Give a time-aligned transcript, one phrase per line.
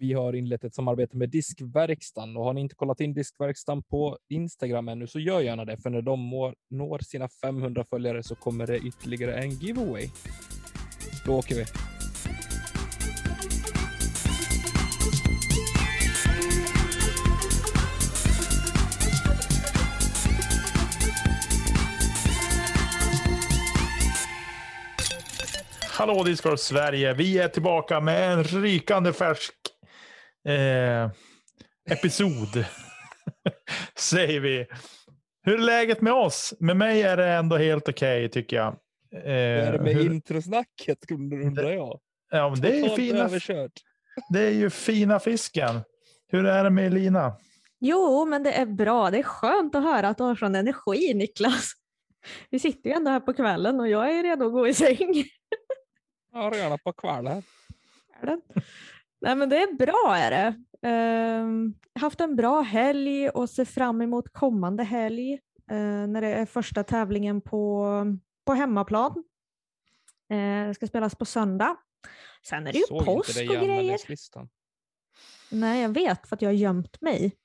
[0.00, 4.18] Vi har inlett ett samarbete med Diskverkstan och har ni inte kollat in Diskverkstan på
[4.28, 6.30] Instagram ännu så gör gärna det, för när de
[6.70, 10.08] når sina 500 följare så kommer det ytterligare en giveaway.
[11.26, 11.64] Då åker vi.
[25.90, 27.14] Hallå Discord Sverige!
[27.14, 29.59] Vi är tillbaka med en rykande färsk
[30.48, 31.10] eh,
[31.90, 32.64] episod.
[33.98, 34.66] Säger vi.
[35.42, 36.54] Hur är läget med oss?
[36.60, 38.66] Med mig är det ändå helt okej tycker jag.
[38.66, 38.76] Eh,
[39.12, 42.00] Vad är det med hur- introsnacket undrar jag?
[42.30, 43.72] ja, men det, är ju fina, överkört.
[44.32, 45.80] det är ju fina fisken.
[46.28, 47.36] Hur är det med Elina?
[47.80, 49.10] Jo, men det är bra.
[49.10, 51.72] Det är skönt att höra att du har sån energi, Niklas.
[52.50, 55.24] Vi sitter ju ändå här på kvällen och jag är redo att gå i säng.
[56.32, 57.42] Ja, redan på kvällen.
[59.20, 60.64] Nej, men det är bra är det.
[60.88, 65.32] Ehm, haft en bra helg och ser fram emot kommande helg
[65.70, 67.86] eh, när det är första tävlingen på,
[68.44, 69.24] på hemmaplan.
[70.28, 71.76] Det ska spelas på söndag.
[72.42, 73.98] Sen är det ju Såg påsk inte det och grejer.
[75.50, 77.36] Nej, jag vet för att jag har gömt mig.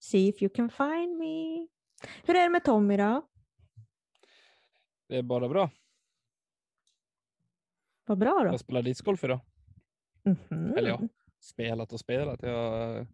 [0.00, 1.68] See if you can find me.
[2.24, 3.28] Hur är det med Tommy då?
[5.08, 5.70] Det är bara bra.
[8.06, 8.46] Vad bra då.
[8.46, 9.40] Jag spelar discgolf idag.
[10.24, 10.74] Mhm.
[10.76, 11.00] Eller ja,
[11.40, 12.42] spelat och spelat.
[12.42, 13.06] Jag har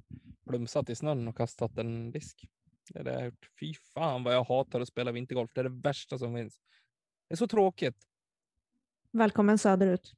[0.49, 2.49] plumsat i snön och kastat en disk.
[2.93, 3.51] Det är det jag har gjort.
[3.61, 5.51] Fy fan vad jag hatar att spela vintergolf.
[5.55, 6.61] Det är det värsta som finns.
[7.29, 7.97] Det är så tråkigt.
[9.13, 10.15] Välkommen söderut.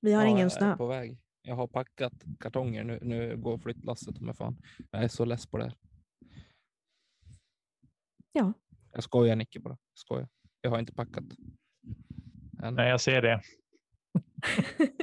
[0.00, 0.76] Vi har Ja, ingen jag är snö.
[0.76, 1.18] på väg.
[1.42, 2.84] Jag har packat kartonger.
[2.84, 4.62] Nu, nu går flyttlasset med fan.
[4.90, 5.74] Jag är så less på det här.
[8.32, 8.52] Ja.
[8.92, 9.70] Jag skojar Nicke bara.
[9.92, 10.28] Jag skojar.
[10.60, 11.24] Jag har inte packat.
[12.62, 12.74] Än.
[12.74, 13.42] Nej, jag ser det.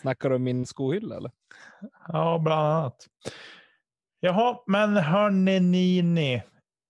[0.00, 1.30] Snackar du om min skohylla eller?
[2.08, 3.06] Ja, bland annat.
[4.20, 6.42] Jaha, men hörni ni, ni.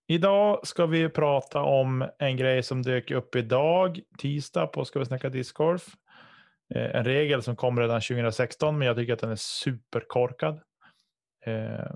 [0.08, 5.04] Idag ska vi prata om en grej som dök upp idag, tisdag, på Ska vi
[5.04, 5.86] snacka discgolf.
[6.74, 10.60] Eh, en regel som kom redan 2016, men jag tycker att den är superkorkad.
[11.46, 11.90] Eh,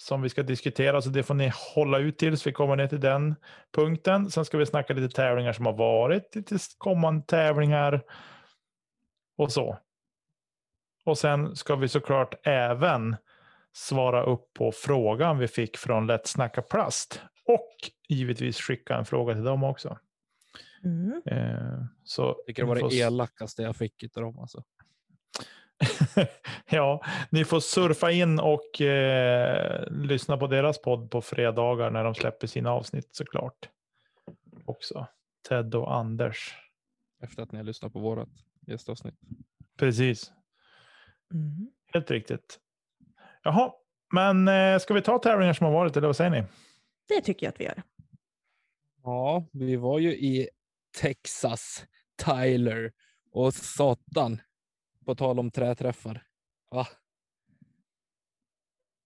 [0.00, 3.00] som vi ska diskutera, så det får ni hålla ut tills vi kommer ner till
[3.00, 3.34] den
[3.76, 4.30] punkten.
[4.30, 8.02] Sen ska vi snacka lite tävlingar som har varit, lite kommande tävlingar
[9.36, 9.78] och så.
[11.04, 13.16] Och sen ska vi såklart även
[13.72, 17.22] svara upp på frågan vi fick från Lätt Snacka Plast.
[17.46, 19.98] Och givetvis skicka en fråga till dem också.
[20.84, 21.22] Mm.
[21.26, 24.64] Eh, så Jag tycker det var får det elakaste jag fick utav dem alltså.
[26.70, 32.14] ja, ni får surfa in och eh, lyssna på deras podd på fredagar när de
[32.14, 33.68] släpper sina avsnitt såklart.
[34.64, 35.06] Också.
[35.48, 36.54] Ted och Anders.
[37.22, 38.28] Efter att ni har lyssnat på vårat
[38.66, 39.14] gästavsnitt.
[39.76, 40.32] Precis,
[41.34, 41.70] Mm.
[41.86, 42.60] helt riktigt.
[43.42, 43.72] Jaha,
[44.12, 46.44] men eh, ska vi ta tävlingar som har varit eller vad säger ni?
[47.08, 47.82] Det tycker jag att vi gör.
[49.02, 50.48] Ja, vi var ju i
[51.00, 51.84] Texas,
[52.24, 52.92] Tyler
[53.30, 54.40] och satan.
[55.04, 56.22] På tal om träträffar.
[56.70, 56.86] Va?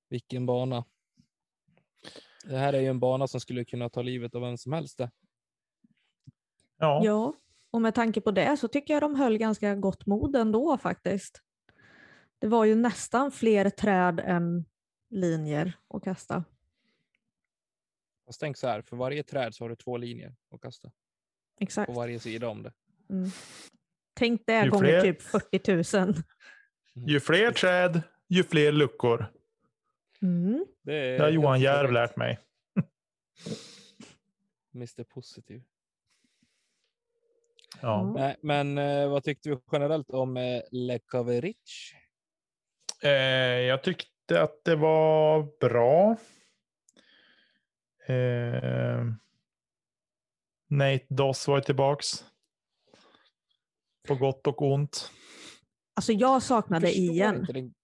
[0.08, 0.84] Vilken bana.
[2.44, 4.98] Det här är ju en bana som skulle kunna ta livet av vem som helst.
[4.98, 5.10] Det.
[6.78, 7.34] Ja, Ja,
[7.70, 11.42] och med tanke på det så tycker jag de höll ganska gott mod ändå faktiskt.
[12.38, 14.65] Det var ju nästan fler träd än
[15.10, 16.44] linjer att kasta.
[18.26, 20.91] Fast tänk så här, för varje träd så har du två linjer att kasta
[21.60, 21.87] Exakt.
[21.87, 22.72] på varje sida om det.
[23.10, 23.31] Mm.
[24.15, 26.14] Tänk det Ju gånger fler- typ 40 000.
[27.08, 29.26] ju fler träd, ju fler luckor.
[30.23, 30.67] Mm.
[30.82, 32.38] Det, är Det har Johan Järv lärt mig.
[34.75, 35.62] Mr Positiv.
[37.82, 38.12] Ja.
[38.17, 40.62] Nej, men eh, vad tyckte du generellt om eh?
[43.02, 43.10] Eh,
[43.60, 46.16] jag tyckte att det var bra.
[48.06, 49.04] Eh,
[50.70, 52.24] Nate Doss var tillbaks.
[54.08, 55.10] På gott och ont.
[55.96, 57.74] Alltså jag saknade inte den-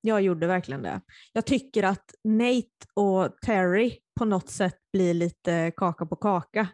[0.00, 1.00] Jag gjorde verkligen det.
[1.32, 6.68] Jag tycker att Nate och Terry på något sätt blir lite kaka på kaka.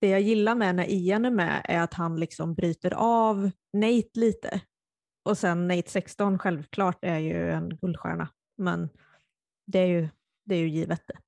[0.00, 4.10] det jag gillar med när Ian är med är att han liksom bryter av Nate
[4.14, 4.60] lite.
[5.24, 8.88] Och sen Nate 16 självklart är ju en guldstjärna, men
[9.66, 10.08] det är ju,
[10.44, 11.18] det är ju givet det.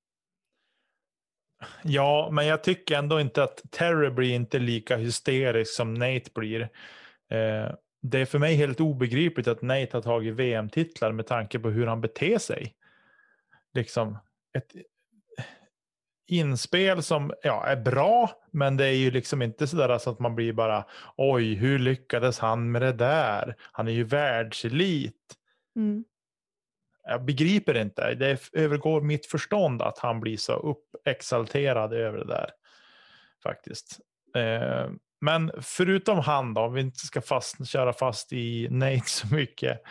[1.82, 6.60] Ja, men jag tycker ändå inte att Terry blir inte lika hysterisk som Nate blir.
[7.30, 11.70] Eh, det är för mig helt obegripligt att Nate har tagit VM-titlar med tanke på
[11.70, 12.74] hur han beter sig.
[13.74, 14.18] Liksom
[14.58, 14.72] ett
[16.26, 20.18] inspel som ja, är bra, men det är ju liksom inte så där så att
[20.18, 20.84] man blir bara
[21.16, 23.56] oj, hur lyckades han med det där?
[23.72, 25.14] Han är ju världselit.
[25.76, 26.04] Mm.
[27.04, 28.14] Jag begriper inte.
[28.14, 32.50] Det övergår mitt förstånd att han blir så uppexalterad över det där.
[33.42, 34.00] Faktiskt.
[34.36, 34.90] Eh,
[35.20, 39.82] men förutom han då, om vi inte ska fast, köra fast i Nate så mycket,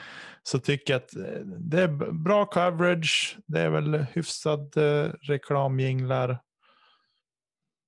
[0.44, 3.38] så tycker jag att eh, det är bra coverage.
[3.46, 6.40] Det är väl hyfsad eh, reklamjinglar.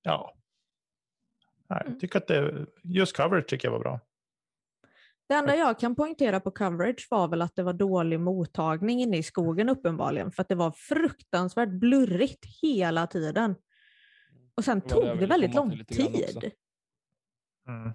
[0.02, 0.34] Ja.
[1.70, 2.00] Nej, jag Mm.
[2.00, 4.00] tycker att det, just coverage tycker jag var bra.
[5.28, 9.16] Det enda jag kan poängtera på coverage var väl att det var dålig mottagning inne
[9.18, 13.54] i skogen uppenbarligen, för att det var fruktansvärt blurrigt hela tiden.
[14.56, 16.52] Och sen tog det väldigt lång tid.
[17.68, 17.92] Mm.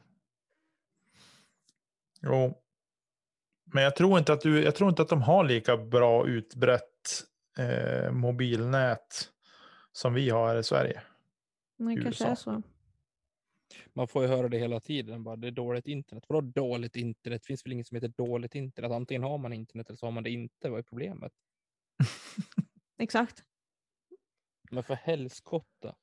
[2.21, 2.63] Jo.
[3.73, 7.23] Men jag tror inte att, du, jag tror inte att de har lika bra utbrett
[7.57, 9.29] eh, mobilnät
[9.91, 11.01] som vi har här i Sverige.
[11.77, 12.61] Det kanske är så.
[13.93, 15.23] Man får ju höra det hela tiden.
[15.23, 16.23] Bara, det är dåligt internet.
[16.27, 17.41] Vadå dåligt internet?
[17.41, 18.91] Det finns väl inget som heter dåligt internet?
[18.91, 20.69] Antingen har man internet eller så har man det inte.
[20.69, 21.33] Vad är problemet?
[22.97, 23.43] Exakt.
[24.71, 25.95] Men för helskotta.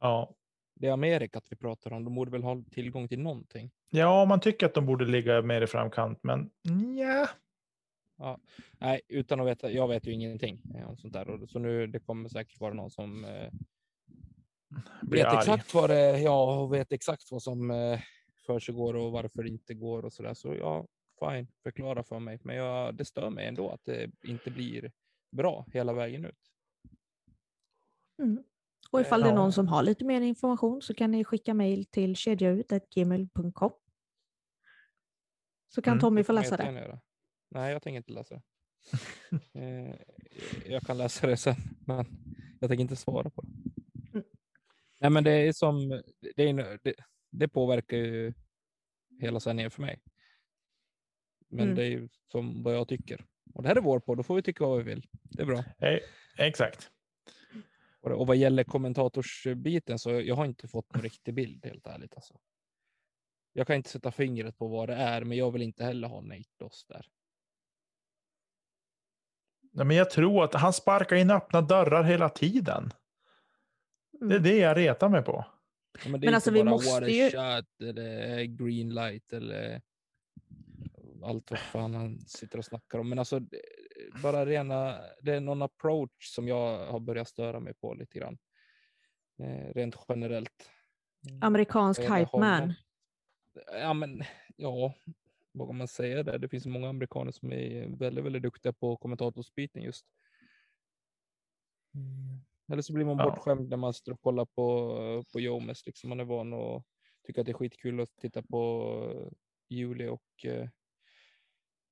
[0.00, 0.34] Ja.
[0.80, 2.04] Det är Amerikat vi pratar om.
[2.04, 3.70] De borde väl ha tillgång till någonting.
[3.90, 6.50] ja, man tycker att de borde ligga mer i framkant, men
[6.98, 7.28] ja.
[8.78, 9.70] Nej, utan att veta.
[9.70, 11.30] Jag vet ju ingenting eh, om sånt där.
[11.30, 13.50] Och Så nu, det kommer säkert vara någon som eh,
[15.02, 15.38] vet arg.
[15.38, 18.00] exakt vad det ja, och vet exakt vad som eh,
[18.46, 20.34] för sig går och varför det inte går och så där.
[20.34, 20.86] Så ja,
[21.20, 22.38] fine, förklara för mig.
[22.42, 24.92] Men jag, det stör mig ändå att det inte blir
[25.30, 26.52] bra hela vägen ut.
[28.22, 28.42] Mm.
[28.90, 31.86] Och ifall det är någon som har lite mer information så kan ni skicka mejl
[31.86, 33.72] till kedjaut.gmail.com.
[35.68, 36.72] Så kan Mm, Tommy få läsa det.
[36.72, 37.00] göra.
[37.50, 38.42] Nej, jag tänker inte läsa det.
[39.60, 39.96] eh,
[40.66, 41.54] jag kan läsa det sen,
[41.86, 42.06] men
[42.60, 43.48] jag tänker inte svara på det.
[44.12, 44.24] Mm.
[45.00, 45.88] Nej, men det är som
[46.36, 46.94] det, är, det,
[47.30, 48.32] det påverkar ju
[49.20, 50.02] hela sändningen för mig.
[51.48, 51.74] Men Mm.
[51.76, 53.24] det är ju som vad jag tycker.
[53.54, 55.06] Och det här är vår podd, då får vi tycka vad vi vill.
[55.22, 55.58] Det är bra.
[55.78, 55.98] Eh,
[56.38, 56.90] exakt.
[58.00, 62.14] Och, och vad gäller kommentatorsbiten så jag har inte fått någon riktig bild helt ärligt.
[62.14, 62.38] Alltså.
[63.52, 66.20] Jag kan inte sätta fingret på vad det är, men jag vill inte heller ha
[66.20, 67.06] Nate Doss där.
[69.72, 72.90] Nej, men jag tror att han sparkar in öppna dörrar hela tiden.
[74.12, 74.42] Det är Mm.
[74.42, 75.44] det jag retar mig på.
[76.04, 78.94] Ja, men det är Men alltså, inte vi bara måste what a ju- eller green
[78.94, 79.82] light eller
[81.24, 83.08] allt vad fan han sitter och snackar om.
[83.08, 83.40] Men alltså
[84.22, 88.38] bara rena, det är någon approach som jag har börjat störa mig på lite grann.
[89.38, 90.70] Eh, rent generellt.
[91.40, 92.74] Amerikansk Vad gäller hype man.
[93.72, 94.22] Ja, men
[94.56, 94.94] ja,
[95.52, 96.38] vågar man säga det?
[96.38, 100.06] Det finns många amerikaner som är väldigt, väldigt duktiga på kommentatorsbyten just.
[102.72, 103.24] Eller så blir man Ja.
[103.24, 105.86] bortskämd när man står och kollar på, på Jomes.
[105.86, 106.08] Liksom.
[106.08, 106.84] Man är van och
[107.26, 109.32] tycker att det är skitkul att titta på
[109.68, 110.68] Julie och eh,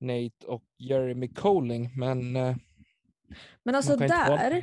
[0.01, 1.91] Nate och Jeremy Colling.
[1.99, 2.57] Men eh,
[3.63, 4.63] Men alltså där,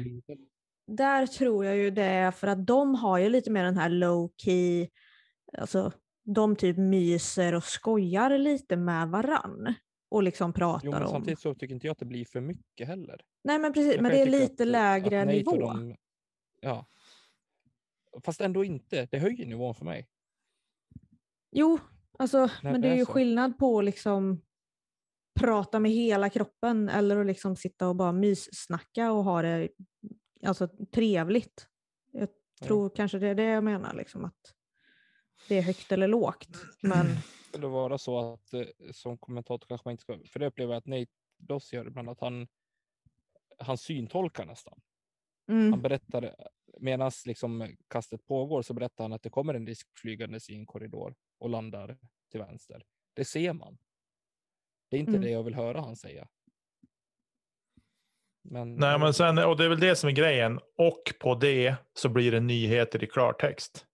[0.87, 3.89] där tror jag ju det är för att de har ju lite mer den här
[3.89, 4.87] low key,
[5.57, 5.91] alltså
[6.23, 9.73] de typ myser och skojar lite med varann
[10.09, 11.07] och liksom pratar Jo, men om.
[11.09, 13.21] samtidigt så tycker inte jag att det blir för mycket heller.
[13.43, 15.51] Nej men precis, Jag men det är lite att- lägre att nivå.
[15.59, 15.95] de-
[16.61, 16.85] ja.
[18.23, 19.07] Fast ändå inte.
[19.11, 20.07] Det höjer nivån för mig.
[21.51, 21.79] Jo,
[22.19, 23.11] alltså, Nej, men det det är ju så.
[23.11, 24.41] skillnad på liksom
[25.39, 29.69] prata med hela kroppen eller att liksom sitta och bara myssnacka och ha det
[30.45, 31.67] alltså, trevligt.
[32.11, 32.29] Jag
[32.61, 34.53] tror kanske det är det jag menar, liksom, att
[35.47, 36.49] det är högt eller lågt.
[36.81, 37.07] Men
[37.49, 40.73] Skulle det vara så att eh, som kommentator kanske man inte ska, för det upplever
[40.73, 42.47] jag att Nate Doss gör ibland, att han,
[43.57, 44.81] han syntolkar nästan.
[45.47, 46.35] Han mm, berättar,
[46.79, 50.65] medan liksom kastet pågår så berättar han att det kommer en disk flygandes i en
[50.65, 51.97] korridor och landar
[52.31, 52.85] till vänster.
[53.13, 53.77] Det ser man.
[54.93, 55.21] Det är inte Mm.
[55.21, 56.27] det jag vill höra han säga.
[58.43, 60.59] Men, Nej, men sen, och det är väl det som är grejen.
[60.77, 63.85] Och på det så blir det nyheter i klartext.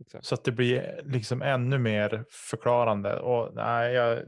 [0.00, 0.24] exakt.
[0.26, 3.20] Så att det blir liksom ännu mer förklarande.
[3.20, 4.22] Och nej, jag,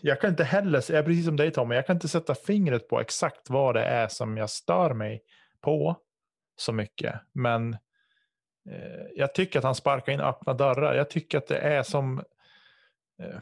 [0.00, 2.88] jag kan inte heller, jag är precis som dig Tommy, jag kan inte sätta fingret
[2.88, 5.22] på exakt vad det är som jag stör mig
[5.60, 5.96] på
[6.56, 7.14] så mycket.
[7.32, 7.72] Men
[8.70, 10.94] eh, jag tycker att han sparkar in öppna dörrar.
[10.94, 12.18] Jag tycker att det är som...
[13.22, 13.38] Eh,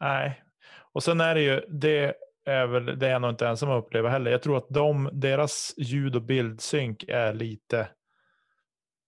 [0.00, 0.42] nej.
[0.92, 2.14] Och sen är det ju, det
[2.44, 4.30] är väl det är jag nog inte ensam att uppleva heller.
[4.30, 7.88] Jag tror att de, deras ljud och bildsynk är lite...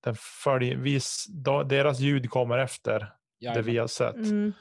[0.04, 1.26] Den följer, vis,
[1.66, 3.06] deras ljud kommer efter det
[3.38, 3.64] Jajamän.
[3.64, 4.14] vi har sett.
[4.14, 4.52] Mm.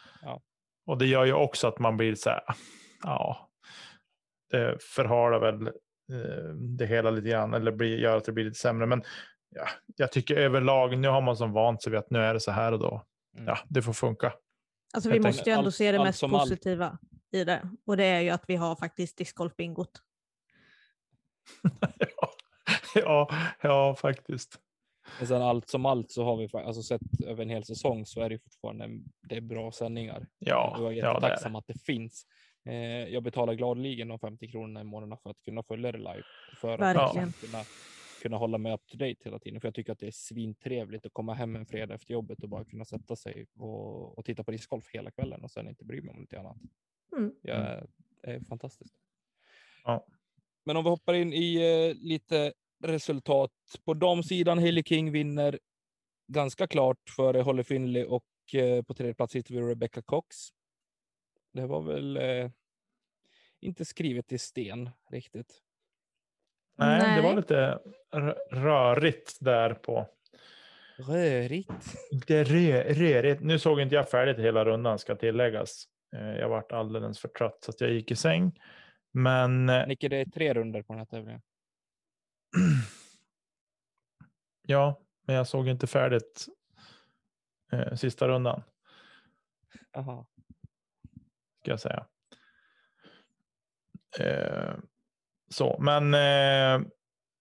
[0.86, 2.42] Och det gör ju också att man blir så här,
[3.04, 3.50] ja,
[4.52, 8.60] det förhalar väl eh, det hela lite grann, eller blir, gör att det blir lite
[8.60, 8.86] sämre.
[8.86, 9.04] Men
[9.50, 12.40] ja, jag tycker överlag, nu har man som vant sig vid att nu är det
[12.40, 13.06] så här och då.
[13.38, 13.48] Mm.
[13.48, 14.34] Ja, det får funka.
[14.94, 16.44] Alltså vi måste ju ändå allt- se det mest som allt.
[16.44, 16.98] positiva
[17.32, 17.70] i det.
[17.86, 20.02] Och det är ju att vi har faktiskt discgolf-bingot.
[22.00, 22.30] ja,
[22.96, 23.30] ja,
[23.62, 24.60] ja, faktiskt.
[25.20, 28.22] Men sen allt som allt så har vi alltså sett över en hel säsong så
[28.22, 28.90] är det fortfarande
[29.30, 30.28] det är bra sändningar.
[30.40, 32.26] Ja, jag är ja det är jättetacksam att det finns.
[32.66, 32.74] Eh,
[33.14, 36.24] jag betalar gladeligen de 50 kronorna i månaden för att kunna följa det live.
[36.62, 37.32] För att Verkligen.
[37.34, 37.64] kunna,
[38.22, 39.62] kunna hålla mig up to date hela tiden.
[39.62, 42.50] För jag tycker att det är svintrevligt att komma hem en fredag efter jobbet och
[42.50, 46.02] bara kunna sätta sig och, och titta på discgolf hela kvällen och sen inte bry
[46.02, 46.58] mig om något annat.
[47.18, 47.34] Mm.
[47.42, 47.88] Jag,
[48.22, 48.96] det är fantastiskt.
[49.84, 50.06] Ja.
[50.64, 53.52] Men om vi hoppar in i eh, lite resultat.
[53.86, 55.60] På damsidan, Hailey King vinner
[56.28, 60.36] ganska klart före Holly Finley och eh, på tredje plats hittar vi Rebecca Cox.
[61.54, 62.52] Det var väl eh,
[63.60, 65.62] inte skrivet i sten riktigt.
[66.78, 67.36] Nej, det var Nej.
[67.36, 67.80] lite
[68.52, 70.08] rörigt där på.
[70.98, 71.70] Rörigt.
[72.12, 73.42] Lite rö, rörigt.
[73.42, 75.86] Nu såg inte jag färdigt hela rundan ska tilläggas.
[76.16, 78.60] Eh, Jag vart alldeles för trött så att jag gick i säng.
[79.12, 81.42] Men eh, Nicke, det är tre runder på den här tävlingen.
[84.68, 86.48] ja, men jag såg inte färdigt
[87.72, 88.64] eh, sista rundan.
[89.94, 90.26] Aha.
[91.62, 92.06] ska jag säga.
[94.20, 94.74] Eh,
[95.54, 96.88] så, men eh,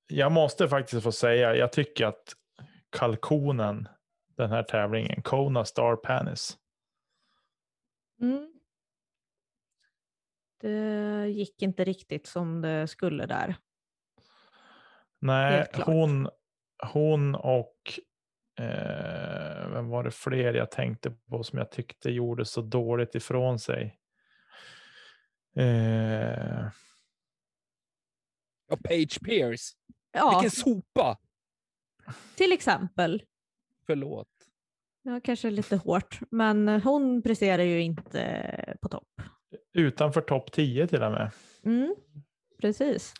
[0.08, 2.34] jag måste faktiskt få säga, jag tycker att
[2.90, 3.88] kalkonen
[4.36, 6.58] den här tävlingen, Kona Star Panis.
[8.20, 8.52] Mm.
[10.60, 13.56] Det gick inte riktigt som det skulle där.
[15.18, 16.28] Nej, hon,
[16.92, 17.76] hon och
[18.58, 23.58] eh, vem var det fler jag tänkte på som jag tyckte gjorde så dåligt ifrån
[23.58, 23.98] sig?
[25.56, 26.66] Eh,
[28.70, 29.72] Ja, Page Pierce.
[30.12, 31.18] Ja, Vilken sopa!
[32.34, 33.22] till exempel.
[33.86, 34.28] Förlåt.
[35.02, 39.08] Ja, kanske lite hårt, men hon presterar ju inte på topp.
[39.72, 41.30] utanför topp 10 till och med.
[41.64, 41.94] Mm,
[42.60, 43.14] precis.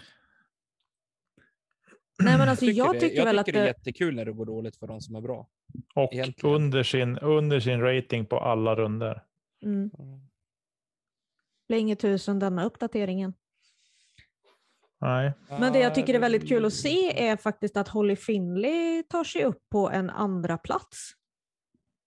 [2.22, 4.24] Nej, men alltså, jag det, tycker jag väl tycker att det är det, jättekul när
[4.24, 5.48] det går dåligt för de som är bra.
[5.94, 6.56] Och Egentligen.
[6.56, 9.24] under sin, under sin rating på alla runder.
[9.62, 9.90] mm,
[11.68, 13.34] blir inget tusen denna uppdateringen.
[15.00, 18.16] Nej, Men det jag tycker är väldigt kul att se det- är faktiskt att Holly
[18.16, 21.12] Finley tar sig upp på en andra plats.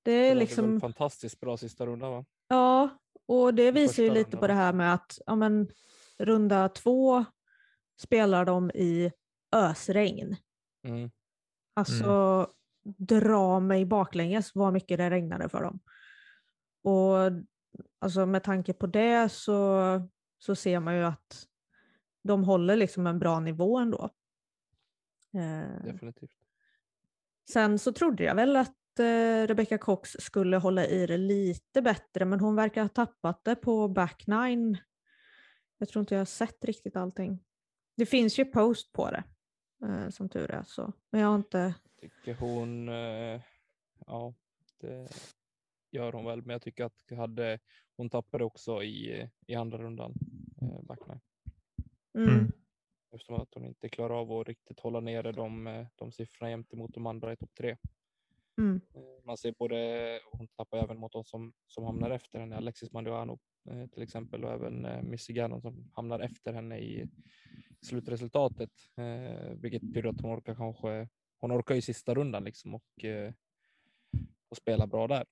[0.03, 2.25] Det det är väl liksom, fantastiskt bra sista runda va?
[2.47, 2.89] ja,
[3.27, 5.67] och det visar ju lite rundan på det här med att ja, men,
[6.19, 7.25] runda två
[8.01, 9.11] spelar de i
[9.55, 10.35] ösregn.
[10.87, 11.11] Mm.
[11.75, 12.47] Alltså
[12.97, 15.79] dra mig baklänges vad mycket det regnade för dem.
[16.83, 17.17] Och
[18.01, 19.83] alltså med tanke på det så,
[20.39, 21.47] så ser man ju att
[22.23, 24.09] de håller liksom en bra nivå ändå.
[25.33, 26.37] Eh, Definitivt.
[27.49, 32.25] sen så trodde jag väl att eh, Rebecca Cox skulle hålla i det lite bättre
[32.25, 34.77] men hon verkar ha tappat det på back nine.
[35.77, 37.43] Jag tror inte jag har sett riktigt allting.
[37.95, 39.23] Det finns ju post på det
[39.85, 40.93] eh, som tur är så.
[41.09, 42.87] Men jag har inte Tycker hon,
[44.05, 44.33] ja,
[44.79, 45.07] det
[45.91, 47.59] gör hon väl, men jag tycker att hade,
[47.97, 50.13] hon tappade också i, i andra rundan,
[50.61, 51.19] eh, backline.
[52.15, 52.29] Mm.
[52.29, 52.51] Mm.
[53.11, 56.93] Eftersom att hon inte klarar av att riktigt hålla nere de, eh, de siffrorna gentemot
[56.93, 57.77] de andra i topp tre.
[58.57, 58.81] Mm.
[58.95, 62.91] Eh, Man ser både, hon tappar även mot de som, som hamnar efter henne, Alexis
[62.91, 63.39] Manduano
[63.69, 67.07] eh, till exempel och även Missy Gannon som hamnar efter henne i
[67.81, 68.71] slutresultatet.
[69.55, 73.05] Vilket betyder att hon orkar kanske, hon orkar ju sista rundan liksom och,
[74.49, 75.25] och spela bra där.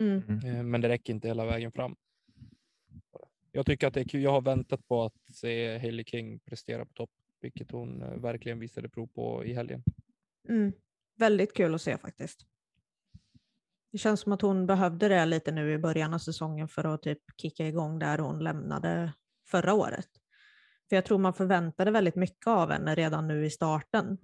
[0.00, 0.22] Mm.
[0.44, 1.96] Eh, men det räcker inte hela vägen fram.
[3.56, 4.22] Jag tycker att det är kul.
[4.22, 8.58] Jag har väntat på att se Hailey King prestera på topp, vilket hon eh, verkligen
[8.58, 9.82] visade prov på i helgen.
[10.48, 10.72] Mm.
[11.16, 12.46] Väldigt kul att se faktiskt.
[13.92, 17.02] Det känns som att hon behövde det lite nu i början av säsongen för att
[17.02, 19.12] typ kicka igång där hon lämnade
[19.50, 20.08] förra året.
[20.88, 24.18] För jag tror man förväntade väldigt mycket av henne redan nu i starten.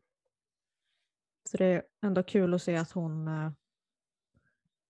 [1.49, 3.53] Så det är ändå kul att se att hon, eh,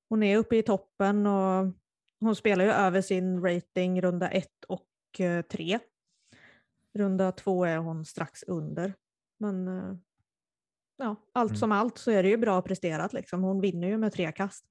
[0.08, 1.74] hon är uppe i toppen och
[2.20, 5.78] hon spelar ju över sin rating runda ett och eh, tre.
[6.94, 8.94] Runda två är hon strax under.
[9.38, 9.96] Men eh,
[10.96, 11.58] ja, allt Mm.
[11.58, 13.12] som allt så är det ju bra presterat.
[13.12, 13.42] Liksom.
[13.42, 14.64] Hon vinner ju med tre kast.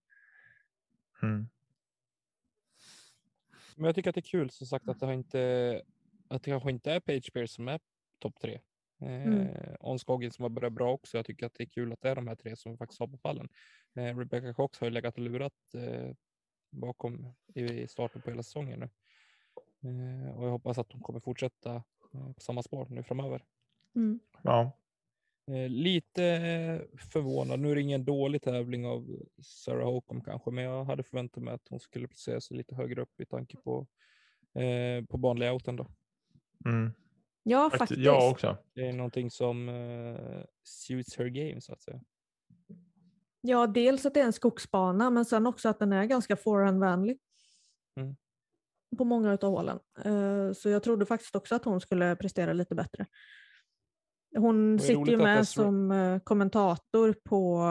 [1.22, 1.48] Mm.
[3.76, 5.82] Men jag tycker att det är kul som sagt att det, har inte,
[6.28, 7.80] att det kanske inte är Page Pierce som är
[8.20, 8.54] topp tre.
[8.54, 8.60] Eh,
[9.02, 9.48] Mm.
[9.80, 11.18] On Scoggin som har börjat bra också.
[11.18, 13.00] Jag tycker att det är kul att det är de här tre som vi faktiskt
[13.00, 13.50] har på pallen.
[13.96, 16.16] Eh, Rebecca Cox har ju legat och lurat eh,
[16.70, 18.90] bakom i starten på hela säsongen nu.
[19.90, 21.76] Eh, och jag hoppas att de kommer fortsätta
[22.14, 23.44] eh, på samma spår nu framöver.
[23.96, 24.20] Mm.
[24.44, 24.72] Ja.
[25.52, 27.60] Eh, lite förvånad.
[27.60, 29.08] Nu är det ingen dålig tävling av
[29.42, 33.02] Sarah Holcomb kanske, men jag hade förväntat mig att hon skulle placera sig lite högre
[33.02, 33.88] upp i tanke på,
[34.54, 35.88] eh, på banlayouten då.
[36.66, 36.92] Mm.
[37.44, 37.80] Ja, Faktiskt.
[37.80, 38.06] faktiskt.
[38.06, 38.58] Jag också.
[38.74, 42.02] Det är någonting som eh, suits her game så att säga.
[43.42, 47.20] Ja, dels att det är en skogsbana men sen också att den är ganska forehandvänlig.
[48.00, 48.16] Mm.
[48.98, 49.80] På många av hålen.
[50.06, 53.06] Eh, Så jag trodde faktiskt också att hon skulle prestera lite bättre.
[54.38, 57.66] Hon sitter ju med som eh, kommentator på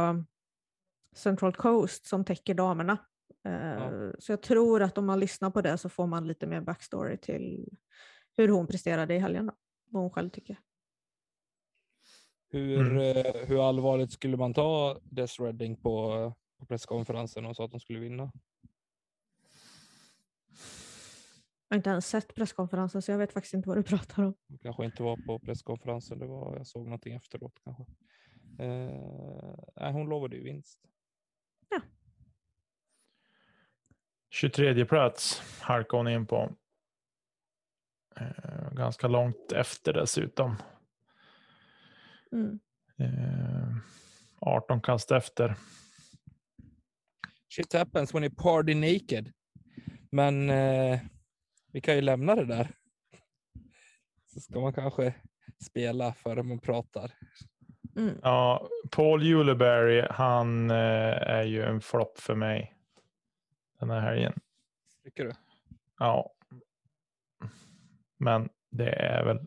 [1.17, 2.99] Central Coast som täcker damerna.
[3.45, 6.61] Eh, Så jag tror att om man lyssnar på det så får man lite mer
[6.61, 7.79] backstory till
[8.37, 9.47] hur hon presterade i helgen.
[9.47, 9.53] Då.
[9.91, 10.59] Vad hon själv tycker.
[12.51, 12.99] Hur, Mm.
[13.17, 17.81] eh, hur allvarligt skulle man ta Des Redding på, på presskonferensen och sa att de
[17.81, 18.33] skulle vinna?
[21.69, 24.35] Jag har inte ens sett presskonferensen så jag vet faktiskt inte vad du pratar om.
[24.47, 27.83] Det kanske inte var på presskonferensen, det var, jag såg någonting efteråt kanske.
[28.59, 30.81] Eh, nej, hon lovade ju vinst.
[34.31, 36.53] 23 plats halkade hon in på.
[38.17, 40.57] Eh, ganska långt efter dessutom.
[42.33, 42.59] Mm.
[42.99, 43.77] Eh,
[44.41, 45.57] 18 kast efter.
[47.49, 49.33] Shit happens when you party naked.
[50.11, 51.01] Men eh,
[51.73, 52.71] vi kan ju lämna det där.
[54.27, 55.15] Så ska man kanske
[55.65, 57.13] spela före man pratar.
[57.97, 58.19] Mm.
[58.23, 60.77] Ja, Paul Juleberry, han eh,
[61.23, 62.75] är ju en flopp för mig.
[63.81, 64.33] Den här helgen.
[65.05, 65.33] Tycker du?
[65.99, 66.33] Ja.
[68.19, 69.47] Men det är väl.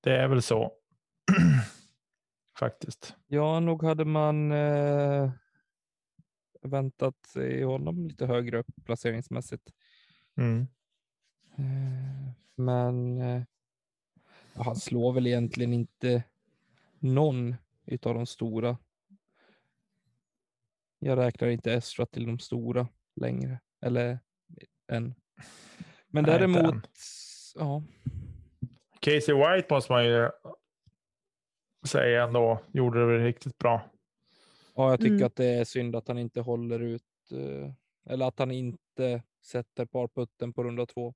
[0.00, 0.77] Det är väl så.
[2.58, 3.16] Faktiskt.
[3.26, 5.30] Ja, nog hade man eh,
[6.62, 9.72] väntat sig honom lite högre upp placeringsmässigt.
[10.36, 10.66] Mm.
[11.58, 13.42] Eh, Men eh,
[14.54, 16.22] han slår väl egentligen inte
[16.98, 18.78] någon utav de stora.
[20.98, 24.18] Jag räknar inte Estra till de stora längre, eller
[24.88, 25.14] än.
[26.08, 26.88] Men Nej, däremot,
[27.54, 27.82] ja,
[29.00, 30.30] Casey White måste man ju
[31.86, 33.90] säga ändå gjorde det väl riktigt bra.
[34.74, 35.26] ja, jag tycker Mm.
[35.26, 37.72] att det är synd att han inte håller ut, eh,
[38.12, 41.14] eller att han inte sätter parputten på runda två.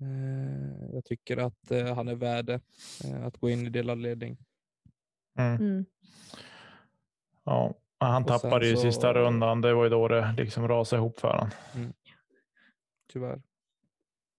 [0.00, 2.60] Eh, Jag tycker att eh, han är värd
[3.24, 4.38] att gå in i delad ledning.
[5.38, 5.56] Mm.
[5.60, 5.84] Mm.
[7.44, 9.60] Ja, han Och tappade i så- sista rundan.
[9.60, 11.50] Det var ju då det liksom rasade ihop för honom.
[13.12, 13.42] Tyvärr.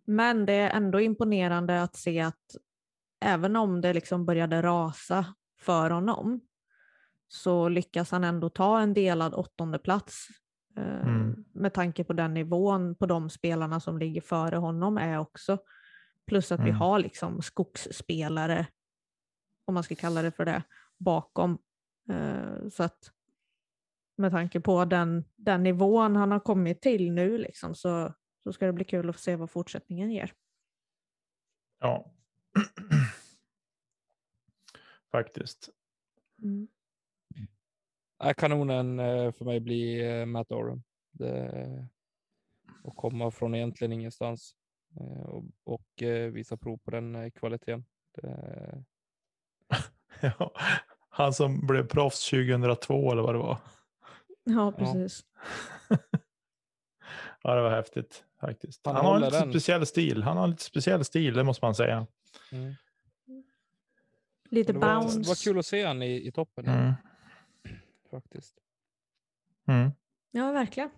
[0.05, 2.55] Men det är ändå imponerande att se att
[3.21, 5.25] även om det liksom började rasa
[5.59, 6.41] för honom
[7.27, 10.27] så lyckas han ändå ta en delad åttonde plats.
[10.77, 11.45] Eh, Mm.
[11.53, 15.57] Med tanke på den nivån på de spelarna som ligger före honom är också.
[16.27, 16.75] Plus att vi Mm.
[16.75, 18.67] har liksom skogsspelare,
[19.65, 20.63] om man ska kalla det för det,
[20.97, 21.57] bakom.
[22.09, 23.11] Eh, Så att
[24.17, 28.65] med tanke på den, den nivån han har kommit till nu liksom, så, så ska
[28.65, 30.33] det bli kul att se vad fortsättningen ger.
[31.79, 32.11] Ja.
[35.11, 35.69] Faktiskt.
[36.41, 36.67] Mm.
[38.37, 40.47] Kanonen eh, för mig blir eh, Matt.
[41.11, 41.87] Det,
[42.83, 44.55] och komma från egentligen ingenstans
[44.99, 45.87] eh, och, och
[46.31, 47.85] visa prov på den kvaliteten.
[48.15, 48.83] Det,
[50.21, 50.53] Ja.
[51.09, 53.57] Han som blev proffs 2002 eller vad det var.
[54.43, 55.25] Ja, precis.
[57.43, 58.85] ja, det var häftigt faktiskt.
[58.85, 59.51] Han Han, har håller lite den.
[59.51, 60.23] speciell stil.
[60.23, 62.07] Han har lite speciell stil, det måste man säga.
[62.51, 62.73] mm.
[64.49, 65.19] Lite det, var, bounce.
[65.19, 66.93] det var kul att se han i, i toppen Mm.
[68.11, 68.57] faktiskt.
[69.67, 69.91] Mm.
[70.31, 70.89] Ja, verkligen.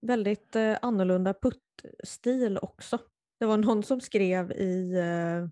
[0.00, 2.98] Väldigt eh, annorlunda puttstil också.
[3.38, 5.48] Det var någon som skrev i eh,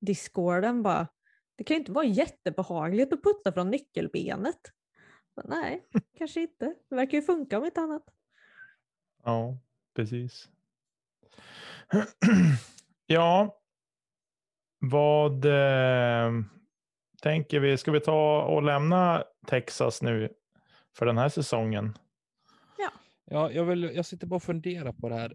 [0.00, 1.08] discorden bara,
[1.56, 4.60] det kan ju inte vara jättebehagligt att putta från nyckelbenet.
[5.34, 5.86] Så, Nej,
[6.18, 6.74] kanske inte.
[6.88, 8.04] Det verkar ju funka om inte annat.
[9.24, 9.58] Ja,
[9.94, 10.48] precis.
[13.06, 13.57] ja,
[14.78, 16.32] vad eh,
[17.22, 17.78] tänker vi?
[17.78, 20.28] Ska vi ta och lämna Texas nu
[20.96, 21.98] för den här säsongen?
[23.30, 25.32] Ja, jag, vill, jag sitter bara och funderar på det här.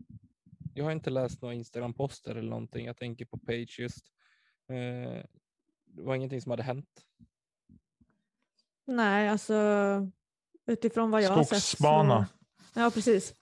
[0.74, 2.86] Jag har inte läst några Instagram-poster eller någonting.
[2.86, 4.06] Jag tänker på Page just.
[4.70, 5.24] Eh,
[5.86, 7.06] det var ingenting som hade hänt.
[8.86, 9.56] Nej, alltså
[10.66, 11.64] utifrån vad jag har sett.
[11.64, 12.26] Skogsbana.
[12.74, 12.80] Så...
[12.80, 13.36] Ja, precis.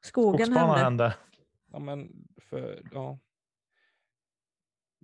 [0.00, 1.04] Skogen Skogsbana hände.
[1.04, 1.16] hände.
[1.72, 3.18] Ja, men för, ja.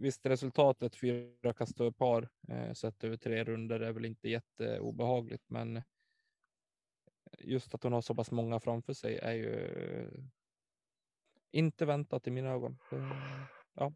[0.01, 5.45] Visst, resultatet fyra kast och par eh, sett över tre runder är väl inte jätteobehagligt,
[5.51, 5.83] men
[7.39, 10.11] just att hon har så pass många framför sig är ju
[11.51, 12.79] inte väntat i mina ögon.
[12.91, 12.97] Det,
[13.75, 13.93] ja.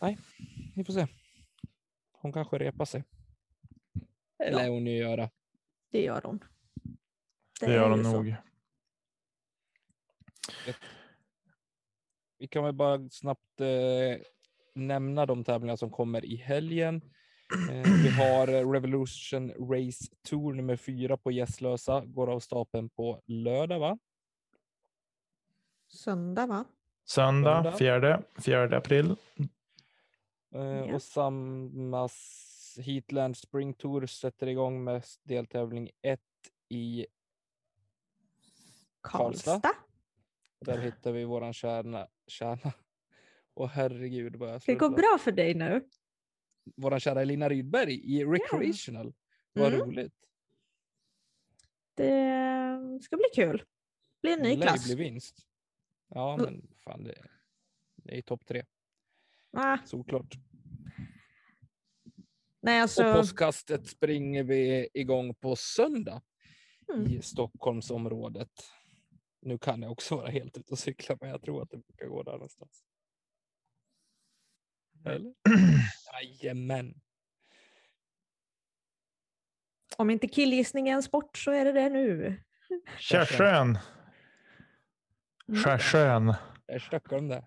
[0.00, 0.18] Nej,
[0.76, 1.06] vi får se.
[2.12, 3.04] Hon kanske repar sig.
[4.38, 4.64] Eller Ja.
[4.64, 4.70] ja.
[4.70, 5.30] hon ju göra.
[5.90, 6.44] Det gör hon.
[7.60, 8.22] Det är gör så.
[8.22, 8.34] nog.
[12.42, 14.20] Vi kan väl bara snabbt eh,
[14.74, 17.02] nämna de tävlingar som kommer i helgen.
[17.70, 22.04] Eh, vi har Revolution Race Tour nummer fyra på Gässlösa.
[22.06, 23.98] Går av stapeln på lördag, va?
[25.88, 26.64] Söndag va?
[27.04, 29.16] Söndag, fjärde, fjärde april.
[30.54, 30.94] Eh.
[30.94, 32.08] Och samma
[32.78, 36.20] Heatland Spring Tour sätter igång med deltävling 1
[36.68, 37.06] i
[39.00, 39.50] Karlstad.
[39.50, 39.74] Karlstad.
[40.60, 42.08] där hittar vi våran kärna.
[42.32, 42.72] Kärna.
[43.54, 45.88] Och herregud vad jag Det går bra för dig nu.
[46.76, 49.14] Våran kära Elina Rydberg i Recreational.
[49.52, 49.86] Vad Mm.
[49.86, 50.14] roligt.
[51.94, 53.64] Det ska bli kul.
[54.22, 54.84] blir en ny ju klass.
[54.86, 55.46] bli vinst.
[56.08, 56.44] Ja, Mm.
[56.44, 57.14] men fan det,
[57.96, 58.64] det är topp tre.
[59.52, 60.34] Ah, Såklart.
[62.60, 66.22] nej, Och alltså, påskkastet springer vi igång på söndag
[66.94, 67.06] Mm.
[67.06, 68.50] i Stockholmsområdet.
[69.42, 72.06] Nu kan jag också vara helt ute och cykla, men jag tror att det brukar
[72.06, 72.84] gå där någonstans.
[75.04, 75.34] Eller?
[76.42, 76.94] Jajamän.
[79.96, 82.42] om inte killgissning är en sport så är det det nu.
[82.98, 83.78] Kärsön.
[85.48, 85.62] Mm.
[85.62, 86.34] Kärsön.
[86.66, 87.44] Där Stockholm det.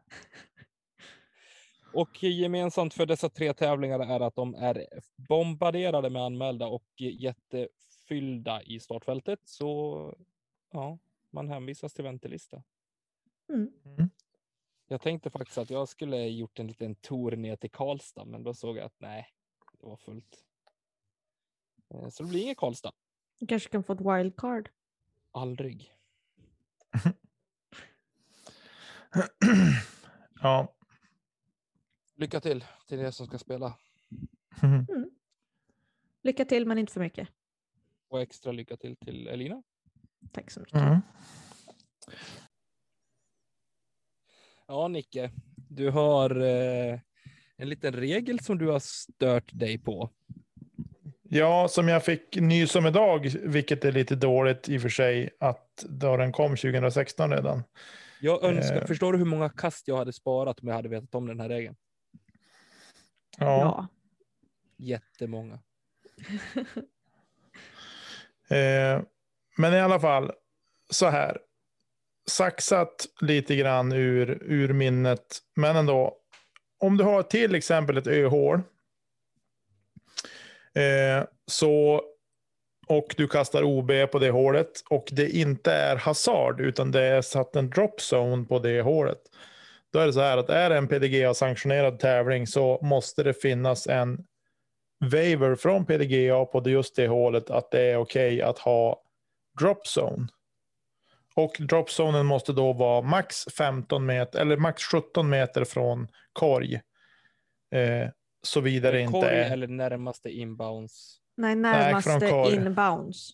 [1.94, 4.86] Och gemensamt för dessa tre tävlingar är att de är
[5.30, 9.40] bombarderade med anmälda och jättefyllda i startfältet.
[9.44, 10.14] Så
[10.72, 11.00] ja,
[11.36, 12.64] man hänvisas till väntelista.
[13.50, 13.72] Mm.
[14.88, 18.54] Jag tänkte faktiskt att jag skulle gjort en liten tour ner till Karlstad, men då
[18.54, 19.28] såg jag att nej,
[19.80, 20.46] det var fullt.
[21.94, 22.92] Eh, Så det blir inget Karlstad.
[23.40, 24.70] Du kanske kan få ett wildcard.
[25.32, 25.92] Aldrig.
[30.42, 30.76] ja.
[32.16, 33.78] Lycka till till er som ska spela
[36.22, 37.30] Lycka till men inte för mycket.
[38.08, 39.64] och extra lycka till till Elina.
[40.32, 40.76] Tack så mycket.
[40.76, 41.02] Mm.
[44.68, 45.32] Ja, Nicke,
[45.70, 47.00] du har eh,
[47.58, 50.10] en liten regel som du har stört dig på.
[51.30, 55.30] Ja, som jag fick nys om idag, vilket är lite dåligt i och för sig,
[55.40, 57.64] att då den kom 2016 redan.
[58.22, 58.86] Jag önskar, Eh.
[58.86, 61.50] förstår du hur många kast jag hade sparat om jag hade vetat om den här
[61.50, 61.76] regeln?
[63.38, 63.60] Ja.
[63.60, 63.88] Ja.
[64.78, 65.60] Jättemånga.
[68.50, 69.02] Eh,
[69.58, 70.32] men i alla fall,
[70.90, 71.38] så här.
[72.28, 76.18] Saxat lite grann ur, ur minnet, men ändå.
[76.80, 78.62] Om du har till exempel ett öhål.
[80.76, 82.02] Eh, så,
[82.88, 87.22] och du kastar OB på det hålet och det inte är hasard utan det är
[87.22, 89.22] satt en drop zone på det hålet.
[89.94, 93.88] Då är det så här att är det en PDGA-sanktionerad tävling så måste det finnas
[93.88, 94.26] en
[95.12, 99.05] waiver från PDGA på just det hålet att det är okej att ha
[99.60, 100.28] drop zone.
[101.36, 106.74] Och drop zonen måste då vara max 15 meter eller max 17 meter från korg.
[107.72, 108.10] Eh,
[108.44, 111.18] såvida det inte Korg är eller närmaste inbounds.
[111.38, 112.56] Nej, från närmaste korg.
[112.56, 113.30] inbounds.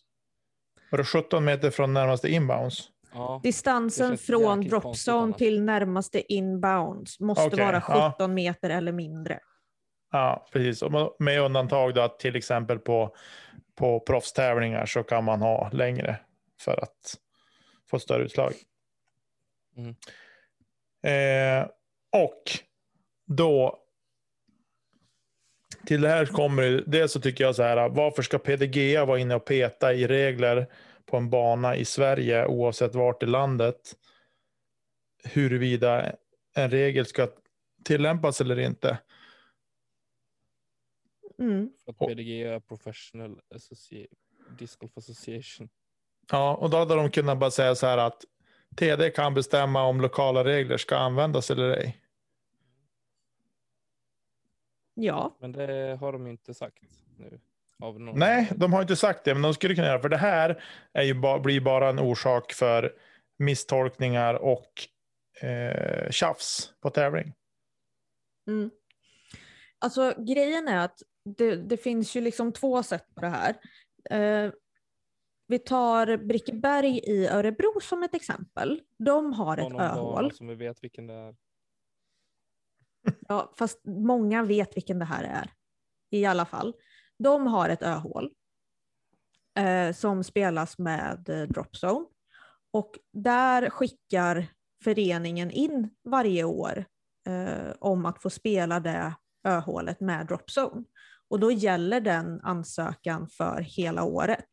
[0.91, 2.89] var det 17 meter från närmaste inbounds.
[3.13, 8.13] Ja, Distansen från drop zone till närmaste inbounds måste Okej, vara ja.
[8.17, 9.39] 17 meter eller mindre.
[10.12, 10.84] Ja, precis.
[11.19, 13.15] Med undantag då att till exempel på,
[13.75, 16.19] på proffstävlingar så kan man ha längre
[16.60, 17.17] för att
[17.89, 18.53] få större utslag.
[19.77, 19.95] Mm.
[21.03, 21.67] Eh,
[22.12, 22.43] och
[23.27, 23.81] då
[25.86, 29.36] till det här kommer dels så tycker jag så här, varför ska PDGA vara inne
[29.36, 30.67] och peta i regler
[31.05, 33.95] på en bana i Sverige oavsett vart i landet
[35.23, 36.15] huruvida
[36.55, 37.27] en regel ska
[37.86, 38.97] tillämpas eller inte.
[41.41, 41.69] Mm.
[41.86, 44.08] för att PDG är Professional Associ-
[44.60, 45.69] Disc Golf Association.
[46.32, 48.25] Ja, och då hade de kunnat bara säga så här att
[48.75, 51.97] TD kan bestämma om lokala regler ska användas eller ej.
[54.93, 56.84] Ja, Men det har de inte sagt
[57.17, 57.39] nu.
[57.80, 60.17] Av någon Nej, de har inte sagt det, men de skulle kunna göra för det
[60.17, 62.95] här är ju ba, blir bara en orsak för
[63.38, 64.71] misstolkningar och
[65.41, 67.34] eh, tjafs på tävling.
[68.47, 68.71] Mm.
[69.80, 73.55] Alltså grejen är att det, det finns ju liksom två sätt på det här.
[74.10, 74.51] Eh,
[75.47, 78.81] vi tar Brickeberg i Örebro som ett exempel.
[78.97, 80.31] De har ett öhål.
[80.34, 81.36] Som vi vet vilken det är.
[83.27, 85.51] Ja, fast många vet vilken det här är.
[86.10, 86.73] I alla fall.
[87.19, 88.31] De har ett öhål
[89.57, 92.05] eh, som spelas med eh, Dropzone.
[92.71, 94.47] Och där skickar
[94.84, 96.86] föreningen in varje år
[97.27, 100.84] eh, om att få spela det öhålet med Dropzone.
[101.32, 104.50] Och då gäller den ansökan för hela året.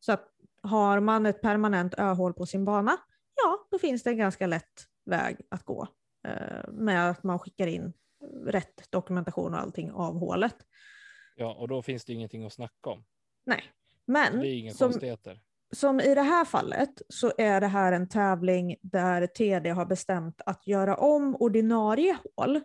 [0.00, 0.28] Så att
[0.62, 2.96] har man ett permanent öhål på sin bana,
[3.34, 5.88] ja, då finns det en ganska lätt väg att gå
[6.28, 7.92] eh, med att man skickar in
[8.46, 10.56] rätt dokumentation och allting av hålet.
[11.36, 13.04] Ja, och då finns det ingenting att snacka om.
[13.46, 13.62] Nej,
[14.06, 15.40] Det men är inga som, konstigheter.
[15.72, 20.40] som i det här fallet så är det här en tävling där TD har bestämt
[20.46, 22.60] att göra om ordinarie hål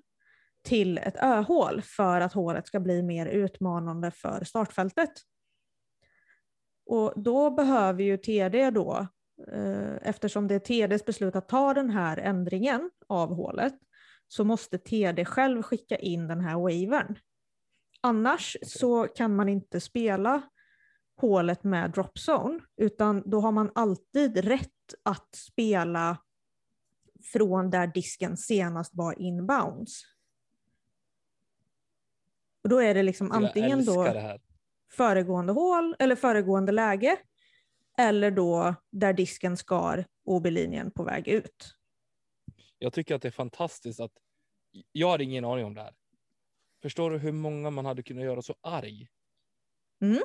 [0.63, 5.11] till ett öhål för att hålet ska bli mer utmanande för startfältet.
[6.85, 9.07] Och då behöver ju TD då,
[9.51, 13.73] eh, eftersom det är TDs beslut att ta den här ändringen av hålet,
[14.27, 17.19] så måste TD själv skicka in den här wavern.
[18.01, 20.41] Annars så kan man inte spela
[21.17, 24.69] hålet med dropzone, utan då har man alltid rätt
[25.03, 26.17] att spela
[27.33, 30.12] från där disken senast var inbounds.
[32.63, 34.39] Och då är det liksom antingen jag älskar då
[34.91, 37.17] föregående hål eller föregående läge
[37.97, 41.75] eller då där disken skar OB-linjen på väg ut.
[42.77, 44.11] Jag tycker att det är fantastiskt att
[44.91, 45.93] jag har ingen aning om det här.
[46.81, 49.07] Förstår du hur många man hade kunnat göra så arg?
[50.01, 50.21] Mm.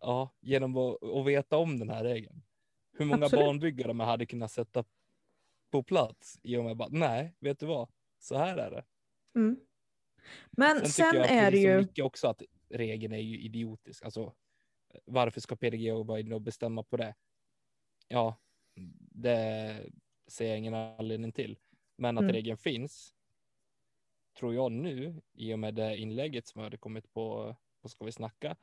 [0.00, 2.42] Ja, genom att, att veta om den här regeln.
[2.92, 3.46] Hur många Absolut.
[3.46, 4.84] banbyggare man hade kunnat sätta
[5.70, 7.88] på plats i och med bara nej, vet du vad?
[8.18, 8.84] Så här är det.
[9.34, 9.56] Mm.
[10.50, 11.78] Men Sen, sen, är det som ju...
[11.78, 14.04] Micke också att regeln är ju idiotisk.
[14.04, 14.34] Alltså,
[15.04, 17.14] varför ska PDG vara inne och bestämma på det?
[18.08, 18.36] Ja,
[19.12, 19.90] det
[20.26, 21.58] ser jag ingen anledning till.
[21.96, 22.32] Men att Mm.
[22.34, 23.14] regeln finns
[24.38, 28.12] tror jag nu i och med det inlägget som hade kommit på, på Ska vi
[28.12, 28.56] snacka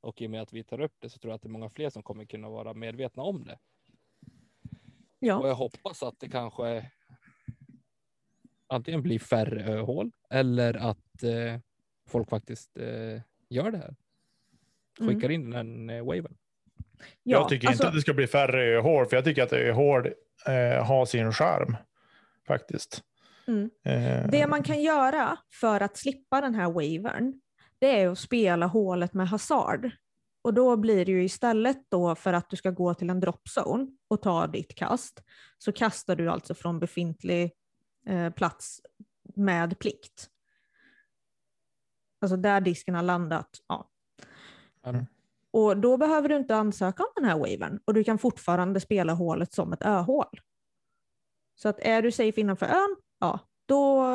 [0.00, 1.50] och i och med att vi tar upp det så tror jag att det är
[1.50, 3.58] många fler som kommer kunna vara medvetna om det.
[4.22, 6.90] Och Ja, jag hoppas att det kanske
[8.72, 11.60] antingen blir färre öhål eller att eh,
[12.08, 13.94] folk faktiskt eh, gör det här.
[15.00, 15.14] Mm.
[15.14, 16.36] Skickar in den eh, waven.
[17.22, 19.76] ja, jag tycker alltså- inte att det ska bli färre hål, för jag tycker att
[19.76, 20.06] hål
[20.46, 21.76] eh, har sin charm.
[22.46, 23.02] Faktiskt.
[23.46, 23.70] Mm.
[23.84, 27.40] Eh, Det man kan göra för att slippa den här wavern,
[27.78, 29.90] det är att spela hålet med hasard.
[30.44, 33.86] Och då blir det ju istället då för att du ska gå till en dropzone
[34.08, 35.22] och ta ditt kast,
[35.58, 37.52] så kastar du alltså från befintlig
[38.06, 38.82] eh, plats
[39.34, 40.30] med plikt.
[42.20, 43.48] Alltså där disken har landat.
[43.68, 43.90] Ja.
[44.84, 45.06] Mm.
[45.50, 49.12] Och då behöver du inte ansöka om den här wavern och du kan fortfarande spela
[49.12, 50.40] hålet som ett öhål.
[51.54, 54.06] Så att är du safe innanför ön, ja, då,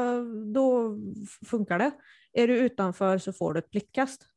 [0.54, 0.98] då
[1.46, 1.92] funkar det.
[2.34, 4.28] Är du utanför så får du ett plickkast.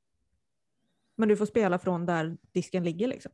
[1.17, 3.33] Men du får spela från där disken ligger liksom.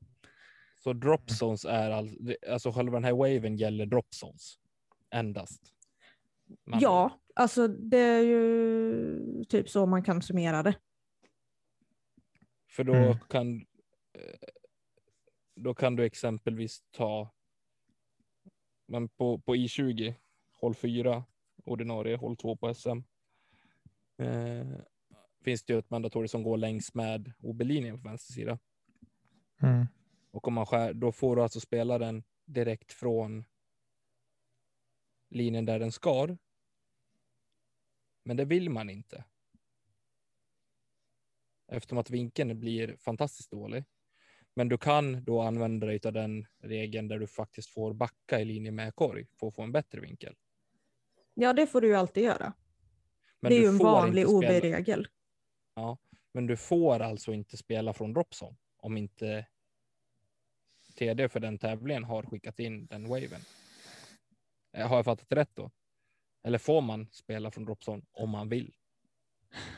[0.83, 4.59] Så drop zones är all, alltså själva den här waven gäller drop zones
[5.11, 5.76] endast.
[6.65, 10.75] Men- Ja, alltså det är ju typ så man kan summera det.
[12.69, 13.19] För då Mm.
[13.31, 13.67] kan
[14.13, 14.49] eh,
[15.55, 17.31] då kan du exempelvis ta
[18.87, 20.15] men på, på I20
[20.53, 21.25] håll 4
[21.65, 22.99] ordinarie håll 2 på SM.
[24.19, 24.67] Eh,
[25.45, 28.59] finns det ju ett mandatory som går längs med OB-linjen på vänster sida.
[29.63, 29.87] mm.
[30.31, 33.45] Och om man skär, då får du alltså spela den direkt från
[35.29, 36.39] linjen där den skar.
[38.25, 39.25] Men det vill man inte.
[41.69, 43.85] Eftersom att vinkeln blir fantastiskt dålig.
[44.55, 48.45] Men du kan då använda dig av den regeln där du faktiskt får backa i
[48.45, 50.35] linje med korg för att få en bättre vinkel.
[51.35, 52.53] Ja, det får du ju alltid göra.
[53.41, 55.09] Men det är ju en vanlig OB-regel.
[56.33, 59.47] Men du får alltså inte spela från dropzone om inte
[60.95, 63.41] TD för den tävlingen har skickat in den waven.
[64.77, 65.71] Eh, Har jag fattat rätt då?
[66.45, 68.75] Eller får man spela från dropzone om man vill?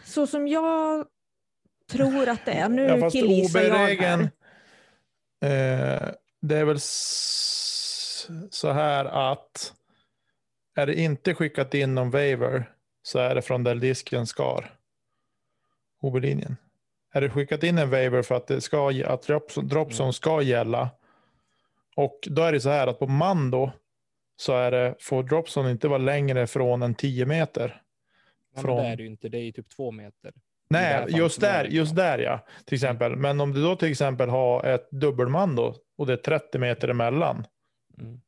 [0.05, 1.07] Så som jag
[1.91, 3.27] tror att det är, nu Ja, fast jag
[4.09, 4.23] här.
[6.03, 6.09] eh,
[6.41, 6.79] det är väl
[8.51, 9.75] så här att
[10.75, 14.75] är det inte skickat in någon waiver så är det från där disken skar.
[16.01, 16.57] OB-linjen.
[17.13, 20.13] Är det skickat in en waiver för att, det ska, att dropzone, dropzone Mm.
[20.13, 20.91] ska gälla
[21.97, 23.73] och då är det så här att på man då
[24.41, 27.83] så är det, får dropzone inte vara längre från än 10 meter
[28.57, 29.29] Från- men det är det ju inte.
[29.29, 30.33] Det är ju typ två meter.
[30.71, 32.47] det här Nej, just där, just där ja.
[32.65, 33.17] Till exempel.
[33.17, 36.89] Men om du då till exempel har ett dubbelman då och det är 30 meter
[36.89, 37.47] emellan.
[38.01, 38.21] Mm.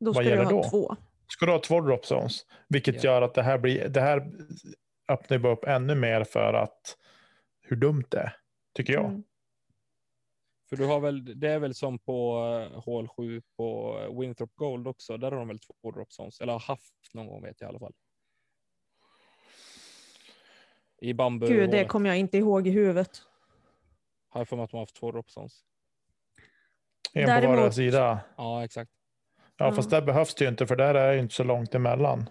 [0.00, 0.68] Då Vad ska du gäller ha då?
[0.70, 0.96] två.
[1.28, 2.46] Ska du ha två drop zones.
[2.68, 3.10] Vilket Ja.
[3.10, 4.30] gör att det här blir, det här
[5.08, 6.96] öppnar upp ännu mer för att
[7.62, 8.36] hur dumt det är.
[8.74, 9.04] Tycker jag.
[9.04, 9.22] Mm.
[10.68, 12.38] För du har väl, det är väl som på
[12.72, 15.16] eh, hål 7 på eh, Winthrop Gold också.
[15.16, 17.70] Där har de väl två drop zones, eller har haft någon gång vet jag i
[17.70, 17.94] alla fall.
[21.00, 21.46] I bambu.
[21.46, 23.22] Gud, det kommer jag inte ihåg i huvudet.
[24.28, 25.64] Har jag för mig att de har haft två drop zones.
[27.12, 28.20] En på Däremot- vardera sida.
[28.36, 28.90] Ja, exakt.
[29.56, 29.72] Ja, Ja.
[29.72, 32.30] fast där behövs det ju inte för där är det inte så långt emellan.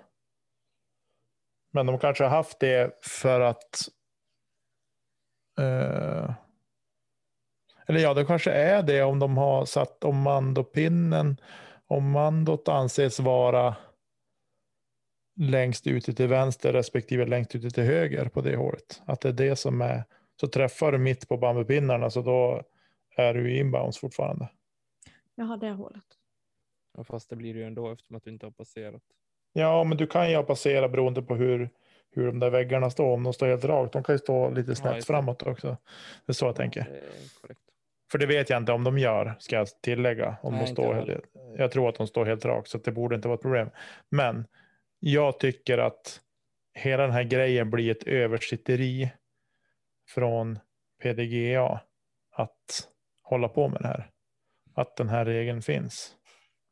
[1.71, 3.82] Men de kanske har haft det för att.
[5.60, 6.34] Eh,
[7.88, 11.38] eller ja, det kanske är det om de har satt om mandopinnen.
[11.88, 13.76] Om mandot anses vara
[15.36, 19.02] längst ute till vänster respektive längst ute till höger på det hålet.
[19.06, 20.04] Att det är det som är.
[20.41, 22.63] Så träffar du mitt på bambupinnarna så då
[23.15, 24.50] är du inbounds fortfarande.
[25.36, 26.04] Jaha, det hålet.
[26.97, 29.02] Ja, fast det blir det ju ändå eftersom att du inte har passerat.
[29.54, 31.69] Ja, men du kan ju passera beroende på hur,
[32.12, 33.13] hur de där väggarna står.
[33.13, 33.93] Om de står helt rakt.
[33.93, 35.02] De kan ju stå lite snett det.
[35.02, 35.78] framåt också.
[36.26, 37.02] Det är så jag tänker.
[38.12, 40.38] För det vet jag inte om de gör, ska jag tillägga.
[40.41, 41.26] Om Nej, de står jag helt,
[41.58, 43.70] jag tror att de står helt rakt, så det borde inte vara ett problem.
[44.10, 44.48] Men
[45.00, 46.22] jag tycker att
[46.74, 49.12] hela den här grejen blir ett översitteri
[50.10, 50.60] från
[51.04, 51.82] PDGA
[52.32, 52.88] att
[53.24, 54.10] hålla på med det här.
[54.74, 56.13] Att den här regeln finns.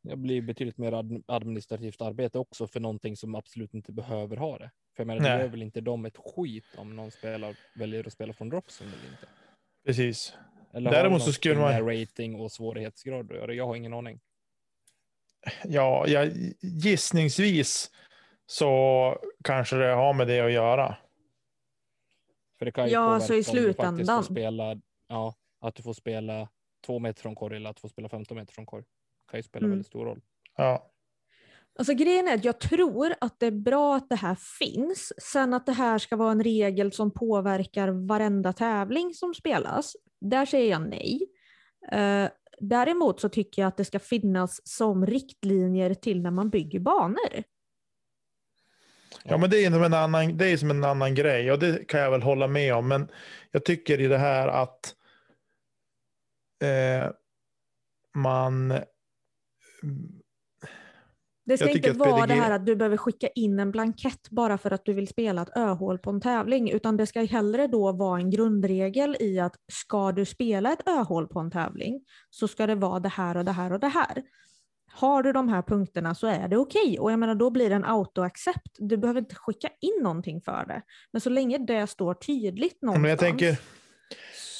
[0.04, 4.58] Det blir betydligt mer ad- administrativt arbete också för någonting som absolut inte behöver ha
[4.58, 4.71] det.
[4.95, 8.13] För jag menar, det gör väl inte de ett skit om någon spelar, väljer att
[8.13, 9.28] spela från dropzone eller inte.
[9.86, 10.38] Precis.
[10.75, 13.53] Eller Däremot det så skulle man- rating och svårighetsgrad att göra?
[13.53, 14.19] Jag har ingen aning.
[15.63, 17.91] Ja, jag, gissningsvis
[18.45, 20.95] så kanske det har med det att göra.
[22.59, 24.23] För det kan ju Ja, så i du faktiskt slutändan.
[24.23, 24.75] Spela,
[25.07, 26.49] ja, att du får spela
[26.85, 28.83] två meter från korg eller att du får spela 15 meter från korg.
[29.31, 29.71] kan ju spela Mm.
[29.71, 30.21] väldigt stor roll.
[30.57, 30.91] Ja,
[31.79, 35.13] Alltså grejen är att jag tror att det är bra att det här finns.
[35.31, 39.95] Sen att det här ska vara en regel som påverkar varenda tävling som spelas,
[40.29, 41.19] där säger jag nej.
[41.91, 46.79] Eh, däremot så tycker jag att det ska finnas som riktlinjer till när man bygger
[46.79, 47.43] banor.
[49.23, 51.88] ja men det är, som en annan, det är som en annan grej och det
[51.88, 52.88] kan jag väl hålla med om.
[52.88, 53.07] Men
[53.51, 54.95] jag tycker i det här att
[56.63, 57.11] eh,
[58.15, 58.79] man
[61.45, 64.58] det ska inte vara PDG det här att du behöver skicka in en blankett bara
[64.58, 67.91] för att du vill spela ett öhål på en tävling, utan det ska hellre då
[67.91, 72.67] vara en grundregel i att ska du spela ett öhål på en tävling så ska
[72.67, 74.23] det vara det här och det här och det här.
[74.91, 77.75] Har du de här punkterna så är det okej och jag menar då blir det
[77.75, 78.75] en auto-accept.
[78.77, 80.81] Du behöver inte skicka in någonting för det.
[81.12, 83.58] Men så länge det står tydligt någonstans Men jag tänker,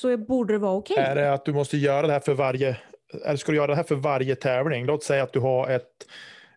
[0.02, 0.98] så borde det vara okej.
[0.98, 2.78] är det att du måste göra det här för varje,
[3.26, 4.86] eller ska du göra det här för varje tävling?
[4.86, 5.91] Låt säga att du har ett,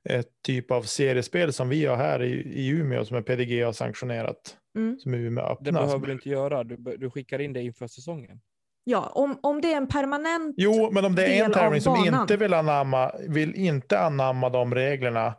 [0.08, 3.72] ett typ av seriespel som vi har här i, i Umeå som är PDG har
[3.72, 4.56] sanktionerat.
[4.76, 4.98] Mm.
[4.98, 5.82] Som Umeå Det öppna.
[5.82, 6.64] behöver du inte göra.
[6.64, 8.40] Du, du skickar in det inför säsongen.
[8.84, 11.94] Ja, om, om det är en permanent Jo, men om det är en tävling som
[11.94, 12.20] banan.
[12.20, 15.34] inte vill anamma, vill inte anamma de reglerna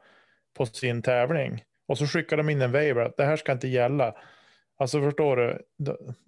[0.57, 3.67] på sin tävling och så skickar de in en waiver att det här ska inte
[3.67, 4.13] gälla.
[4.77, 5.61] Alltså förstår du,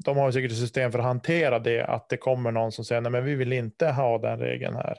[0.05, 2.85] de, har ju säkert ett system för att hantera det, att det kommer någon som
[2.85, 4.97] säger nej men vi vill inte ha den regeln här.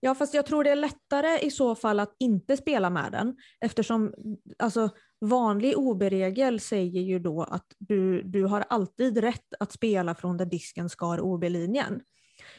[0.00, 3.36] Ja, fast jag tror det är lättare i så fall att inte spela med den
[3.60, 4.14] eftersom
[4.58, 10.36] alltså, vanlig OB-regel säger ju då att du, du har alltid rätt att spela från
[10.36, 12.00] där disken skar OB-linjen.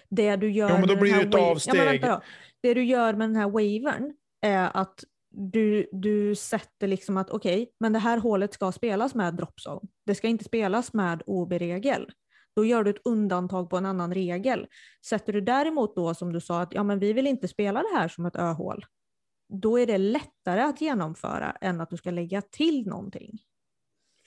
[0.10, 1.76] Det du gör Jo, men då blir det ett avsteg.
[1.80, 2.22] Ja, vänta.
[2.62, 7.72] Det du gör med den här wavern är att du, du sätter liksom att okej,
[7.80, 9.82] men det här hålet ska spelas med dropzone.
[10.06, 12.12] Det ska inte spelas med OB-regel.
[12.58, 14.68] Då gör du ett undantag på en annan regel.
[15.06, 17.98] Sätter du däremot då som du sa att ja, men vi vill inte spela det
[17.98, 18.86] här som ett öhål.
[19.50, 23.40] Då är det lättare att genomföra än att du ska lägga till någonting.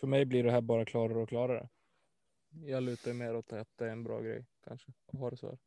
[0.01, 1.69] För mig blir det här bara klarare och klarare.
[2.51, 4.93] Jag lutar mer åt att det är en bra grej kanske.
[5.13, 5.59] att ha det så här.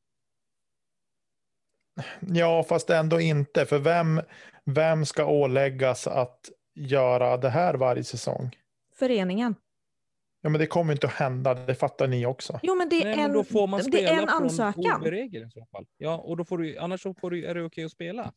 [2.20, 4.22] Ja, fast ändå inte, för vem,
[4.66, 8.56] vem ska åläggas att göra det här varje säsong?
[8.96, 9.56] Föreningen.
[10.46, 12.60] Ja, men det kommer inte att hända, det fattar ni också.
[12.64, 15.06] Jo men det är Nej, en, då får man det spela är en ansökan.
[15.14, 15.86] I så fall.
[15.98, 18.34] Ja, och då får du, annars så får du, är det okej att spela.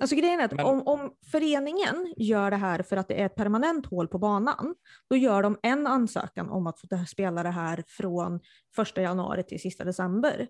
[0.00, 3.26] Alltså grejen är att Men- om, om föreningen gör det här för att det är
[3.26, 4.74] ett permanent hål på banan,
[5.10, 8.40] då gör de en ansökan om att få det- spela det här från
[8.78, 10.48] 1 januari till sista december.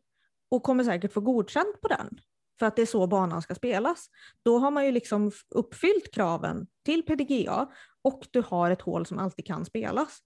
[0.51, 2.19] Och kommer säkert få godkänt på den.
[2.59, 4.07] för att det är så banan ska spelas.
[4.45, 7.69] Då har man ju liksom uppfyllt kraven till PDGA
[8.03, 10.19] och du har ett hål som alltid kan spelas.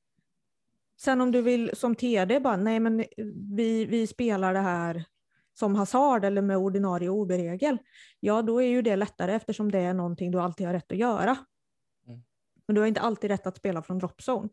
[1.01, 3.05] Sen om du vill som TD bara, nej men
[3.57, 5.05] vi, vi spelar det här
[5.59, 7.79] som hasard eller med ordinarie OB-regel,
[8.21, 10.99] ja då är ju det lättare eftersom det är någonting du alltid har rätt att
[10.99, 11.37] göra.
[12.07, 12.23] Mm.
[12.67, 14.49] Men du har inte alltid rätt att spela från dropzone.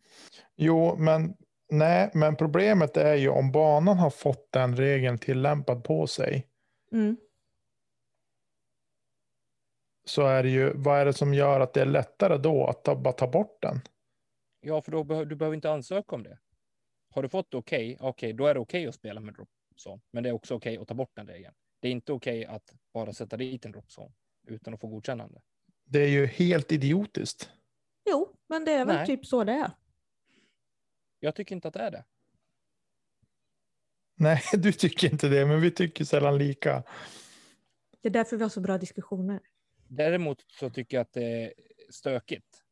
[0.56, 1.34] Jo, men
[1.72, 6.48] nej, men problemet är ju om banan har fått den regeln tillämpad på sig.
[6.92, 7.18] Mm.
[10.06, 12.84] Så är det ju, vad är det som gör att det är lättare då att
[12.84, 13.82] ta, bara ta bort den?
[14.68, 16.40] Ja, för då behöver du behöver inte ansöka om det.
[17.10, 19.34] Har du fått okej, okay, okej, okay, då är det okej okay att spela med
[19.34, 20.02] dropzone.
[20.12, 21.54] Men det är också okej att ta bort den regeln.
[21.80, 24.12] Det är inte okej att bara sätta dit en dropzone
[24.48, 25.42] utan att få godkännande.
[25.84, 27.50] Det är ju helt idiotiskt.
[28.10, 29.06] Jo, men det är väl Nej.
[29.06, 29.72] typ så det är.
[31.20, 32.06] Jag tycker inte att det är det.
[34.16, 36.84] Nej, du tycker inte det, men vi tycker sällan lika.
[38.02, 39.40] Det är därför vi har så bra diskussioner.
[39.88, 41.54] Däremot så tycker jag att det är
[41.90, 42.65] stökigt.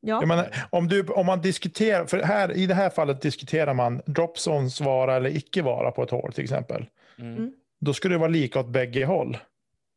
[0.00, 0.26] Ja.
[0.26, 4.80] Menar, om, du, om man diskuterar, för här, i det här fallet diskuterar man dropzones
[4.80, 6.86] vara eller icke vara på ett hål till exempel.
[7.18, 7.36] Mm.
[7.36, 7.52] mm.
[7.80, 9.38] Då skulle det vara lika åt bägge håll.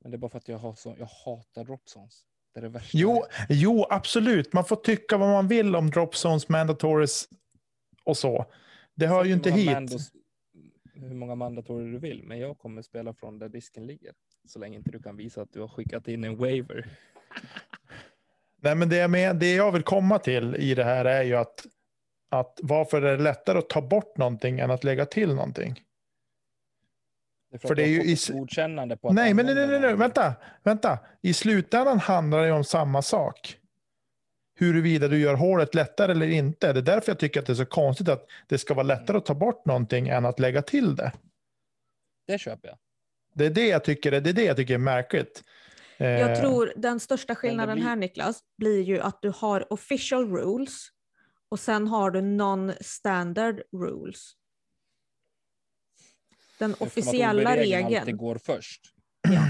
[0.02, 2.22] Men det är bara för att jag, har så, jag hatar dropzones.
[2.54, 2.98] Det är det värsta.
[2.98, 4.54] Jo, jo, absolut.
[4.54, 7.28] Man får tycka vad man vill om dropzones, mandatories
[8.04, 8.46] och så.
[8.96, 9.72] Det hör så ju inte hit.
[9.72, 10.12] Mandos,
[10.94, 14.14] hur många mandatorer du vill, men jag kommer spela från där disken ligger.
[14.48, 16.90] Så länge inte du kan visa att du har skickat in en waiver.
[18.64, 21.36] Nej, men det, jag med, det jag vill komma till i det här är ju
[21.36, 21.66] att,
[22.32, 25.80] att varför är det lättare att ta bort någonting än att lägga till någonting?
[27.52, 29.96] Det för, för det är ju i godkännande på Nej, men nej, nej, nej, nej,
[29.96, 30.34] vänta,
[30.64, 31.00] vänta.
[31.22, 33.58] I slutändan handlar det om samma sak.
[34.60, 36.74] Huruvida du gör hålet lättare eller inte.
[36.74, 39.18] Det är därför jag tycker att det är så konstigt att det ska vara lättare
[39.18, 41.12] att ta bort någonting än att lägga till det.
[42.28, 42.78] Det köper jag.
[43.34, 45.44] Det är det jag tycker, det är, det jag tycker är märkligt.
[46.02, 47.86] Jag eh, tror den största skillnaden blir...
[47.86, 50.88] här Niklas blir ju att du har official rules
[51.50, 54.32] och sen har du non-standard rules.
[56.60, 57.96] Den officiella regeln.
[58.00, 58.82] alltid går först.
[59.22, 59.42] Ja.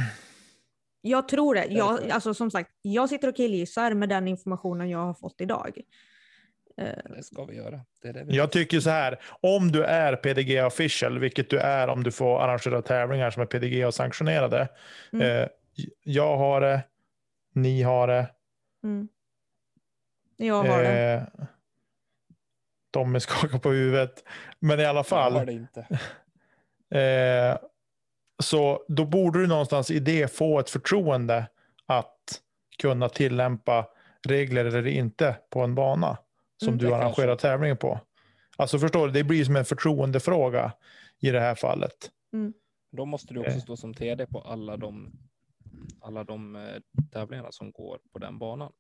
[1.02, 1.66] Jag tror det.
[1.66, 5.82] Jag, alltså, som sagt, jag sitter och killgissar med den informationen jag har fått idag.
[6.78, 7.82] Eh, det ska vi göra.
[8.02, 11.88] Det det vi jag tycker så här, om du är PDG official, vilket du är
[11.88, 14.68] om du får arrangera tävlingar som är PDG sanktionerade.
[15.14, 15.42] Mm.
[15.42, 15.48] Eh,
[16.04, 16.84] jag har det,
[17.54, 18.30] ni har det.
[18.84, 19.08] Mm.
[20.38, 21.32] Jag har eh, det.
[22.92, 24.24] Tommy skakar på huvudet.
[24.60, 25.34] Men i alla fall.
[25.34, 25.88] Jag har det inte.
[26.92, 27.58] Eh,
[28.40, 31.48] så då borde du någonstans i det få ett förtroende
[31.86, 32.42] att
[32.82, 33.88] kunna tillämpa
[34.28, 36.18] regler eller inte på en bana
[36.58, 37.48] som mm, du arrangerar kanske.
[37.48, 38.00] tävlingen på.
[38.58, 40.72] Alltså förstår du, det blir som en förtroendefråga
[41.20, 42.12] i det här fallet.
[42.34, 42.54] Mm.
[42.92, 43.58] Då måste du också eh.
[43.58, 45.12] stå som TD på alla de,
[46.02, 48.74] alla de eh, tävlingarna som går på den banan.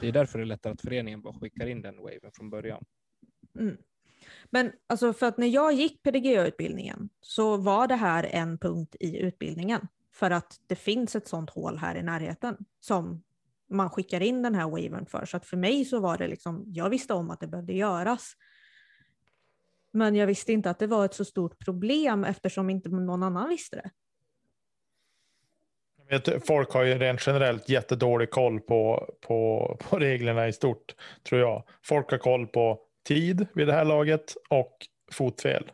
[0.00, 2.84] Det är därför det är lättare att föreningen bara skickar in den waven från början.
[3.58, 3.76] Mm.
[4.50, 9.18] Men alltså för att när jag gick PDGA-utbildningen så var det här en punkt i
[9.18, 13.22] utbildningen för att det finns ett sånt hål här i närheten som
[13.70, 15.24] man skickar in den här waven för.
[15.24, 18.36] Så att för mig så var det liksom, jag visste om att det behövde göras.
[19.92, 23.48] Men jag visste inte att det var ett så stort problem eftersom inte någon annan
[23.48, 23.90] visste det.
[26.46, 30.94] Folk har ju rent generellt jättedålig koll på, på, på reglerna i stort,
[31.28, 31.64] tror jag.
[31.82, 34.76] Folk har koll på tid vid det här laget och
[35.12, 35.72] fotfel.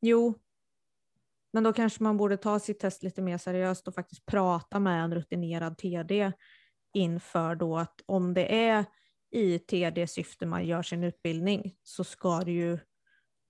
[0.00, 0.34] Jo,
[1.52, 5.04] men då kanske man borde ta sitt test lite mer seriöst och faktiskt prata med
[5.04, 6.32] en rutinerad TD
[6.94, 8.84] inför då att om det är
[9.32, 12.78] i TD-syfte man gör sin utbildning så ska det ju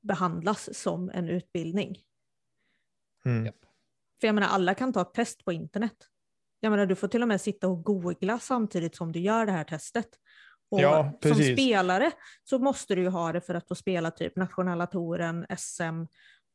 [0.03, 1.99] behandlas som en utbildning.
[3.25, 3.53] Mm.
[4.21, 5.97] För jag menar, alla kan ta ett test på internet.
[6.61, 9.53] Jag menar, du får till och med sitta och googla samtidigt som du gör det
[9.53, 10.09] här testet.
[10.71, 12.11] Och ja, som spelare
[12.45, 16.07] så måste du ju ha det för att få spela typ nationella touren, SM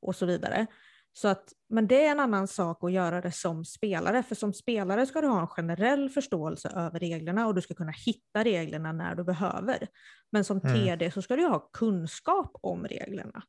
[0.02, 0.68] och så vidare.
[1.14, 4.54] Så att, men det är en annan sak att göra det som spelare, för som
[4.54, 8.92] spelare ska du ha en generell förståelse över reglerna och du ska kunna hitta reglerna
[8.92, 9.88] när du behöver.
[10.32, 10.74] Men som mm.
[10.74, 13.44] TD så ska du ha kunskap om reglerna.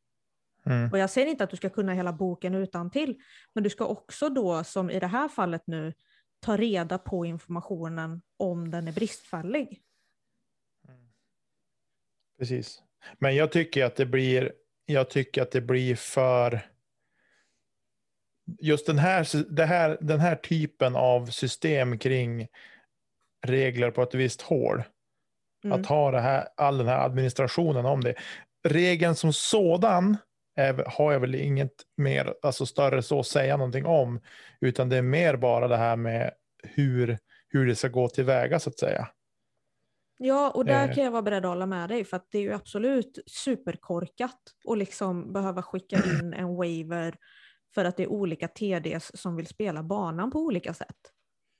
[0.67, 0.93] Mm.
[0.93, 3.21] Och jag säger inte att du ska kunna hela boken utan till,
[3.55, 5.93] men du ska också då, som i det här fallet nu,
[6.41, 9.83] ta reda på informationen om den är bristfällig.
[12.39, 12.83] Precis.
[13.19, 14.53] Men jag tycker att det blir,
[14.87, 16.61] jag tycker att det blir för
[18.61, 22.46] just den här, det här, den här typen av system kring
[23.46, 24.82] regler på ett visst hål.
[25.64, 25.80] Mm.
[25.80, 28.14] Att ha det här, all den här administrationen om det.
[28.68, 30.16] regeln som sådan
[30.57, 34.20] är, har jag väl inget mer, alltså större så att säga någonting om,
[34.61, 36.30] utan det är mer bara det här med
[36.62, 37.18] hur,
[37.49, 39.09] hur det ska gå tillväga så att säga.
[40.18, 40.94] Ja, och där Eh.
[40.94, 44.40] kan jag vara beredd att hålla med dig för att det är ju absolut superkorkat
[44.68, 47.14] att liksom behöva skicka in en waiver
[47.75, 50.97] för att det är olika TDs som vill spela banan på olika sätt.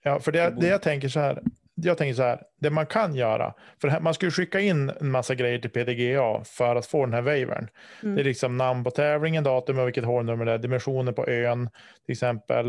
[0.03, 1.43] Ja, för det, Det det jag tänker så här,
[1.75, 5.11] jag tänker så här, det man kan göra, för här, man skulle skicka in en
[5.11, 7.69] massa grejer till PDGA för att få den här waivern.
[8.03, 8.15] Mm.
[8.15, 11.71] Det är liksom namn på tävlingen, datum och vilket hålnummer det är, dimensioner på ön
[12.07, 12.69] till exempel,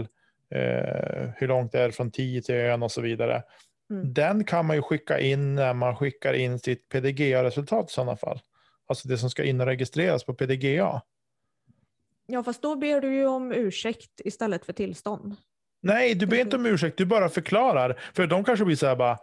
[0.55, 3.43] eh, hur långt det är från 10 till ön och så vidare.
[3.89, 4.13] Mm.
[4.13, 8.39] Den kan man ju skicka in när man skickar in sitt PDGA-resultat i sådana fall.
[8.87, 11.01] Alltså det som ska in och registreras på PDGA.
[12.31, 15.35] Ja, fast då ber du ju om ursäkt istället för tillstånd.
[15.81, 17.99] Nej, du ber inte om ursäkt, du bara förklarar.
[18.13, 19.17] För de kanske blir så här bara,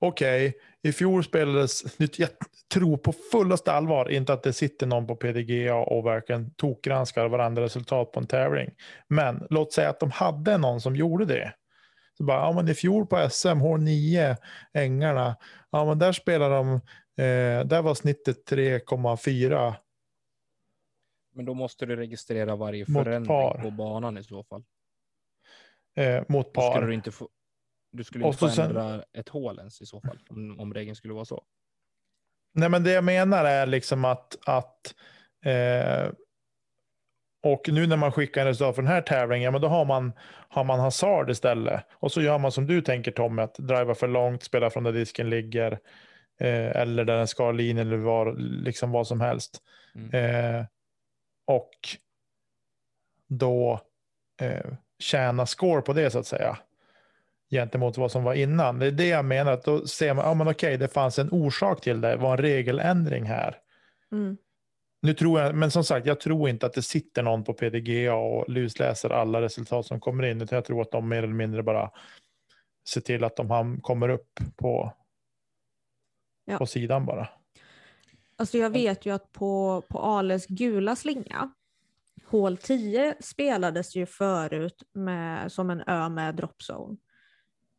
[0.00, 1.82] okej, i fjol spelades,
[2.18, 2.28] jag
[2.74, 7.62] tror på fullaste allvar inte att det sitter någon på PDGA och verkligen tokgranskar varandra
[7.62, 8.70] resultat på en tävling.
[9.08, 11.54] Men låt säga att de hade någon som gjorde det.
[12.18, 14.36] Så bara, ja men i fjol på SM, H9,
[14.74, 15.36] Ängarna,
[15.72, 16.74] ja men där spelar de,
[17.24, 19.74] eh, där var snittet 3,4.
[21.34, 23.58] Men då måste du registrera varje Mot förändring par.
[23.62, 24.64] på banan i så fall.
[25.96, 26.86] Eh, mot Då skulle par.
[26.86, 27.28] du inte få,
[27.92, 30.96] du skulle inte få sen- ändra ett hål ens i så fall, om, om regeln
[30.96, 31.44] skulle vara så.
[32.54, 34.94] Nej, men det jag menar är liksom att, att
[35.44, 36.12] eh,
[37.42, 40.12] och nu när man skickar en resultat för den här tävlingen, men då har man,
[40.48, 41.84] har man hasard istället.
[41.92, 44.92] Och så gör man som du tänker Tommy, att driva för långt, spela från där
[44.92, 45.72] disken ligger,
[46.40, 49.62] eh, eller där den ska linjen eller var, liksom vad som helst.
[49.94, 50.10] Mm.
[50.60, 50.64] Eh,
[51.46, 51.70] och
[53.28, 53.80] då
[54.40, 56.58] eh, tjäna score på det så att säga.
[57.50, 58.78] Gentemot vad som var innan.
[58.78, 59.52] Det är det jag menar.
[59.52, 62.08] Att då ser man, ja men okej, det fanns en orsak till det.
[62.08, 63.58] Det var en regeländring här.
[64.12, 64.36] Mm.
[65.02, 68.14] Nu tror jag, men som sagt, jag tror inte att det sitter någon på PDGA
[68.14, 70.40] och lusläser alla resultat som kommer in.
[70.40, 71.90] Utan jag tror att de mer eller mindre bara
[72.88, 74.92] ser till att de kommer upp på,
[76.44, 76.58] Ja.
[76.58, 77.28] på sidan bara.
[78.36, 81.52] Alltså jag vet ju att på, på Ales gula slinga,
[82.26, 86.96] hål 10 spelades ju förut med, som en ö med dropzone.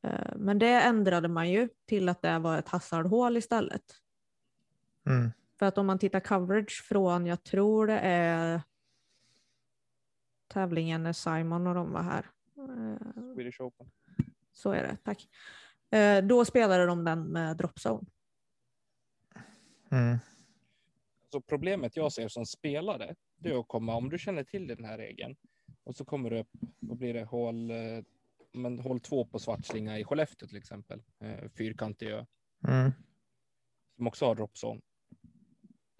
[0.04, 3.84] Eh, Men det ändrade man ju till att det var ett hasardhål istället.
[5.06, 5.32] Mm.
[5.60, 8.62] För att om man tittar coverage från, jag tror det är
[10.48, 12.26] tävlingen när Simon och de var här.
[12.58, 13.92] Eh, Swedish Open.
[14.54, 15.28] Så är det, tack.
[15.90, 18.08] Eh, Då spelade de den med dropzone.
[19.92, 20.18] Mm.
[21.36, 24.86] Så problemet jag ser som spelare, det är att komma, om du känner till den
[24.86, 25.36] här regeln,
[25.84, 26.50] och så kommer du upp,
[26.90, 27.78] och blir det hål, eh,
[28.54, 32.26] men hål två på svartslinga i Skellefteå till exempel, eh, fyrkantig ö,
[32.68, 32.92] Mm.
[33.96, 34.82] som också har dropzone.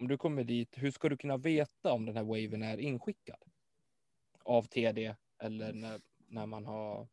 [0.00, 3.42] Om du kommer dit, hur ska du kunna veta om den här waven är inskickad?
[4.44, 7.08] Av TD eller när, när man har...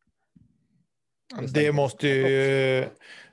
[1.54, 2.88] Det måste ju,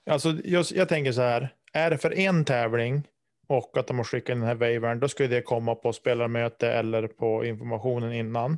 [0.06, 3.08] alltså jag, jag tänker så här, är det för en tävling
[3.52, 6.72] och att de har skickat in den här waivern, då ska det komma på spelarmöte
[6.72, 8.58] eller på informationen innan.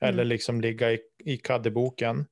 [0.00, 2.26] Eller liksom ligga i, i kaddeboken.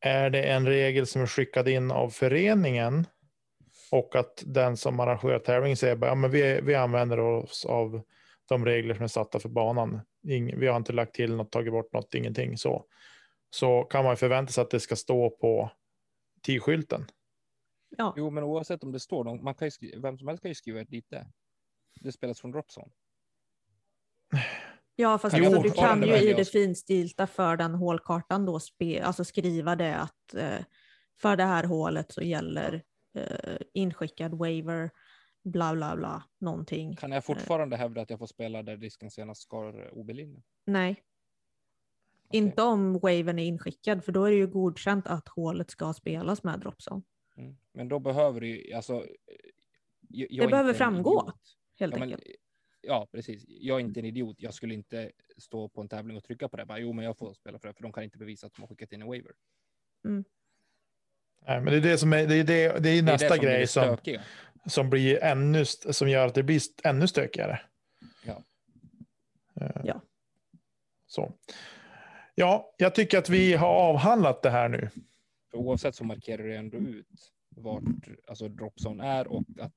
[0.00, 3.06] Är det en regel som är skickad in av föreningen
[3.90, 8.02] och att den som arrangerar tävlingen säger att ja, men vi, vi använder oss av
[8.48, 10.00] de regler som är satta för banan.
[10.28, 12.84] Ing, vi har inte lagt till något, tagit bort något, ingenting så.
[13.50, 15.70] Så kan man förvänta sig att det ska stå på
[16.46, 17.06] T-skylten.
[17.98, 20.50] Ja, Jo, men oavsett om det står, någon- man kan skriva, vem som helst kan
[20.50, 21.26] ju skriva dit det.
[22.00, 22.92] Det spelas från dropzone.
[24.96, 29.02] ja fast Jo, alltså, du kan ju i det finstilta för den hålkartan då spe,
[29.04, 30.64] alltså skriva det att eh,
[31.20, 32.82] för det här hålet så gäller
[33.14, 34.90] eh, inskickad waiver,
[35.44, 36.96] bla bla bla, någonting.
[36.96, 40.42] Kan jag fortfarande hävda att jag får spela där disken senast skar OB-linjen?
[40.64, 41.02] Nej.
[42.32, 46.42] Inte om wavern är inskickad, för då är det ju godkänt att hålet ska spelas
[46.42, 47.02] med dropzone.
[47.36, 47.56] Mm.
[47.72, 48.94] Men då behöver det ju, alltså.
[48.94, 49.04] eh,
[50.08, 51.34] Jag, jag är Det behöver framgå, idiot.
[51.78, 52.36] Helt Ja, men, enkelt.
[52.80, 53.44] ja, precis.
[53.48, 54.36] Jag är inte en idiot.
[54.38, 56.66] Jag skulle inte stå på en tävling och trycka på det.
[56.66, 58.62] Bara, jo, men jag får spela för det, för de kan inte bevisa att de
[58.62, 59.32] har skickat in en waiver.
[61.46, 63.28] Nej, men det är det som är, det är, det, det är Det är nästa
[63.28, 63.98] det som blir grej det som,
[64.66, 67.60] som blir ännu, som gör att det blir ännu stökigare.
[68.26, 68.42] Ja.
[69.60, 70.00] Eh, Ja.
[71.06, 71.32] Så.
[72.34, 74.90] Ja, jag tycker att vi har avhandlat det här nu.
[75.54, 77.82] För oavsett så markerar det ändå ut vart
[78.26, 79.72] alltså dropzone är och att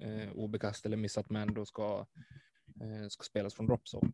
[0.00, 2.06] eh, obekast eller missat man då ska,
[2.80, 4.12] eh, ska spelas från dropzone.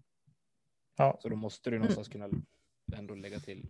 [0.97, 1.18] Ja.
[1.22, 2.28] Så då måste du någonstans kunna
[2.97, 3.68] ändå lägga till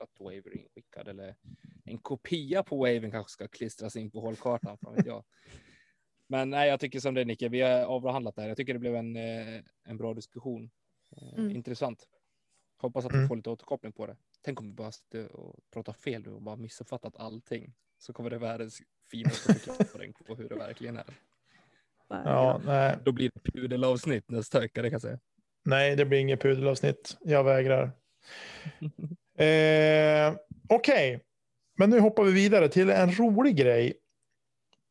[0.00, 1.36] att waiver är inskickad eller
[1.84, 4.78] en kopia på wavern kanske ska klistras in på hålkartan.
[4.78, 5.24] Fan vet jag.
[6.26, 8.48] Men nej, jag tycker som det Nicke, vi har avhandlat det här.
[8.48, 10.70] Jag tycker det blev en, eh, en bra diskussion.
[11.16, 11.50] Eh, Mm.
[11.50, 12.08] Intressant.
[12.76, 13.22] Hoppas att Mm.
[13.22, 14.16] vi får lite återkoppling på det.
[14.46, 17.74] Tänk om vi bara sitter och pratar fel nu och bara missuppfattat allting.
[17.98, 18.78] Så kommer det världens
[19.10, 21.14] finaste förklaring på hur det verkligen är.
[22.08, 25.18] Ja, nej, Då blir det pudelavsnitt nästa vecka, det kan jag säga.
[25.64, 27.16] nej, det blir inget pudelavsnitt.
[27.20, 27.90] Jag vägrar.
[29.38, 30.34] Eh,
[30.68, 31.20] Okej,
[31.78, 33.94] men nu hoppar vi vidare till en rolig grej.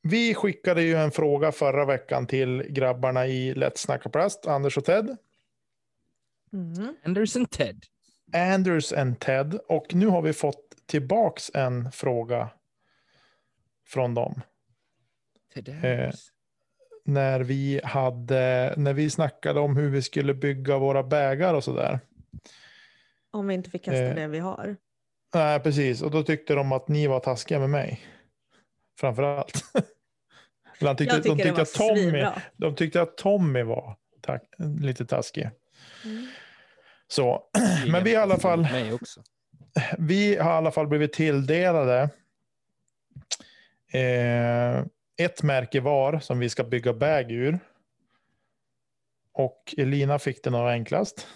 [0.01, 4.85] Vi skickade ju en fråga förra veckan till grabbarna i Lätt snacka plast, Anders och
[4.85, 5.17] Ted.
[6.53, 6.95] Mm.
[7.03, 7.85] Anderson Ted.
[8.34, 9.59] Anders and Ted.
[9.67, 12.49] Och nu har vi fått tillbaks en fråga
[13.88, 14.41] från dem.
[15.84, 16.11] Eh.
[17.05, 21.99] När vi, hade, när vi snackade om hur vi skulle bygga våra bägar och sådär.
[23.32, 24.15] Om vi inte fick kasta Eh.
[24.15, 24.76] det vi har.
[25.34, 26.01] Nej, precis.
[26.01, 28.01] Och då tyckte de att ni var taskiga med mig.
[28.99, 29.63] Framför allt.
[30.80, 32.41] Eller han tyckte, de, tyckte att Tommy, svinbra.
[32.57, 34.39] de tyckte att Tommy var ta-
[34.82, 35.49] lite taskig.
[36.05, 36.28] Mm.
[37.07, 37.43] Så,
[37.91, 39.23] men vi i alla fall, Mig också.
[39.99, 42.09] vi har i alla fall blivit tilldelade
[43.93, 44.79] eh,
[45.17, 47.59] ett märke var som vi ska bygga bag ur.
[49.33, 51.27] Och Elina fick det nog enklast.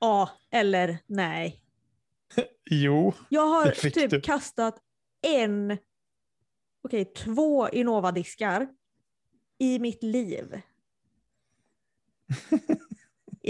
[0.00, 1.58] Ja, eller nej.
[2.70, 4.20] Jo, Jag har typ du.
[4.20, 4.78] kastat
[5.22, 5.78] en,
[6.84, 8.68] okej två Innova-diskar
[9.58, 10.60] i mitt liv.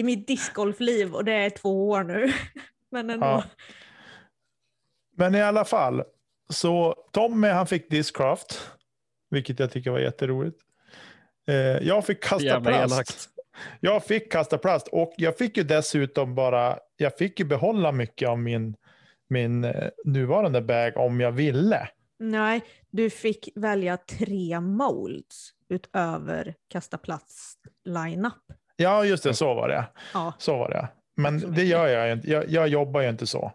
[0.02, 2.32] I mitt discgolfliv och det är två år nu.
[2.90, 3.26] Men ändå.
[3.26, 3.44] Ja.
[5.16, 6.02] Men i alla fall,
[6.48, 8.70] så Tommy han fick Discraft,
[9.30, 10.58] vilket jag tycker var jätteroligt.
[11.48, 12.94] Eh, jag fick kasta Jävla plast.
[12.94, 13.28] elakt.
[13.80, 18.28] Jag fick kasta plast och jag fick ju dessutom bara, jag fick ju behålla mycket
[18.28, 18.76] av min,
[19.28, 21.88] min eh, nuvarande bag om jag ville.
[22.18, 28.61] Nej, du fick välja tre molds utöver kasta plats line-up.
[28.82, 29.88] Ja, just det, så var det.
[30.14, 30.88] Ja, Så var det.
[31.14, 32.30] Men det gör jag ju inte.
[32.30, 33.52] Jag, jag jobbar ju inte så.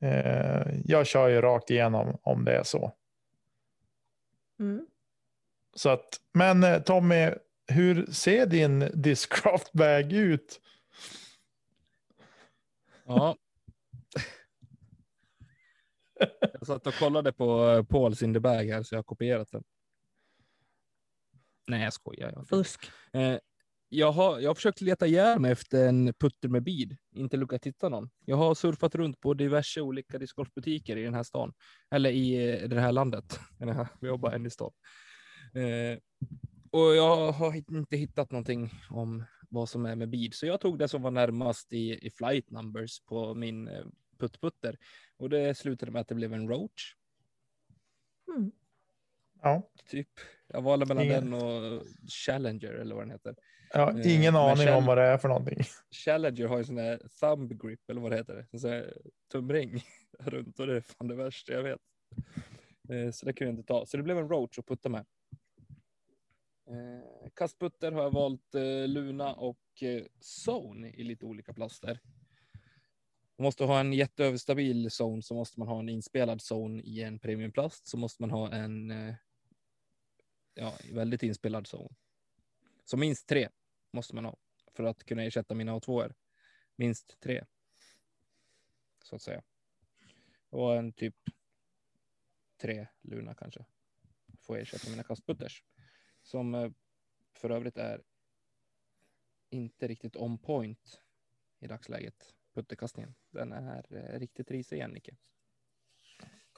[0.00, 2.92] Eh, jag kör ju rakt igenom om det är så.
[4.58, 4.86] mm.
[5.76, 7.30] Så att, men eh, Tommy,
[7.66, 10.60] hur ser din Discraft bag ut?
[13.04, 13.36] Ja.
[16.40, 19.48] Jag satt och kollade på eh, Pauls in the bag här så jag har kopierat
[19.52, 19.64] den.
[21.66, 22.32] Nej, jag skojar.
[22.36, 22.90] Jag, fusk.
[23.12, 23.38] eh,
[23.88, 26.96] jag, har, jag har försökt leta ihjäl mig efter en putter med bid.
[27.14, 28.10] Inte lyckats hitta någon.
[28.24, 31.52] Jag har surfat runt på diverse olika discgolfbutiker i den här stan.
[31.90, 33.40] Eller i eh, det här landet.
[34.00, 34.72] Vi jobbar en i stan.
[35.54, 35.98] Eh,
[36.70, 40.34] och jag har inte hittat någonting om vad som är med bid.
[40.34, 43.84] Så jag tog det som var närmast i, i flight numbers på min eh,
[44.18, 44.78] puttputter.
[45.16, 46.94] Och det slutade med att det blev en roach.
[48.36, 48.52] Mm.
[49.42, 50.08] Ja, Typ.
[50.48, 51.82] Jag valde mellan Ingen- den och
[52.26, 53.36] Challenger eller vad den heter.
[53.78, 55.58] Jag har Eh, ingen men aning om vad det är för någonting.
[55.90, 58.46] Challenger har ju sån där thumb grip eller vad det heter.
[58.50, 58.96] En sån här
[59.32, 59.84] tumring
[60.18, 61.80] runt och det är fan det värsta jag vet.
[62.88, 63.86] Eh, Så det kunde jag inte ta.
[63.86, 65.06] Så det blev en roach att putta med.
[66.70, 68.54] Eh, Kastputter har jag valt
[68.86, 69.58] Luna och
[70.46, 72.00] Zone i lite olika plaster.
[73.38, 77.18] Man måste ha en jätteöverstabil zone så måste man ha en inspelad zone i en
[77.18, 78.92] premiumplast så måste man ha en
[80.54, 81.94] ja, väldigt inspelad zone.
[82.84, 83.48] Så minst tre
[83.96, 84.36] måste man ha
[84.74, 86.14] för att kunna ersätta mina A2.
[86.76, 87.44] Minst tre.
[89.02, 89.42] Så att säga.
[90.50, 91.14] Och en typ
[92.56, 93.64] tre Luna kanske.
[94.40, 95.64] Får ersätta mina kastputters.
[96.22, 96.70] Som eh,
[97.34, 98.02] för övrigt är
[99.50, 101.02] inte riktigt on point
[101.60, 102.34] i dagsläget.
[102.54, 103.14] Putterkastningen.
[103.30, 105.16] Den är eh, riktigt risig igen, Nicke.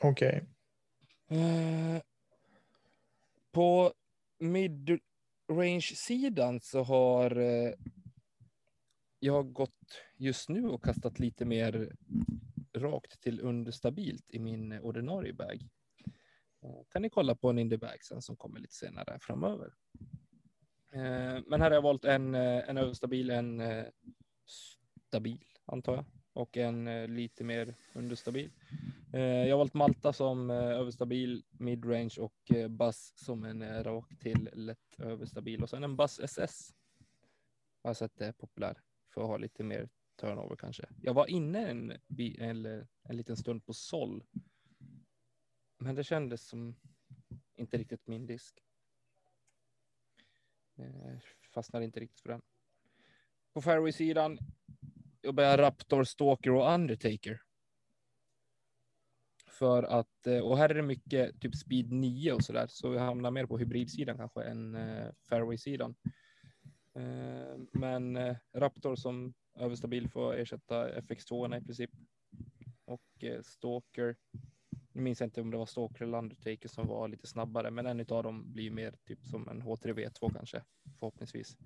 [0.01, 0.45] Okej.
[1.29, 2.03] Eh,
[3.53, 3.95] på
[5.51, 7.73] Range sidan så har eh,
[9.19, 11.93] jag gått just nu och kastat lite mer
[12.75, 15.69] rakt till understabilt i min ordinarie bag.
[16.63, 19.73] Eh, kan ni kolla på en indie bag sen som kommer lite senare framöver.
[20.93, 23.63] Eh, men här har jag valt en, eh, en överstabil, en
[25.09, 28.51] stabil antar jag och en lite mer understabil.
[29.13, 34.19] Eh, jag har valt Malta som eh, överstabil midrange och eh, Bass som en rak
[34.19, 36.75] till lätt överstabil och sen en Bass SS.
[37.83, 38.83] Jag har sett det är populär
[39.15, 39.89] för att ha lite mer
[40.21, 40.89] turnover kanske.
[41.03, 41.93] Jag var inne en,
[42.39, 44.25] eller en liten stund på Sol.
[45.79, 46.77] Men det kändes som
[47.55, 48.65] inte riktigt min disk.
[51.55, 52.43] Fastnade inte riktigt för den.
[53.53, 54.39] På fairway-sidan
[55.23, 57.43] jobbar jag Raptor, Stalker och Undertaker.
[59.59, 62.89] För att, eh, och här är det mycket typ speed 9 och så där, så
[62.89, 65.95] vi hamnar mer på hybridsidan kanske än eh, fairway-sidan.
[66.95, 71.91] Eh, men eh, Raptor som överstabil får ersätta FX2 i princip.
[72.85, 74.17] Och Stalker,
[74.93, 77.87] nu minns jag inte om det var Stalker eller Undertaker som var lite snabbare, men
[77.87, 80.63] en av dem blir mer typ som en H3V2 kanske,
[80.99, 81.57] förhoppningsvis.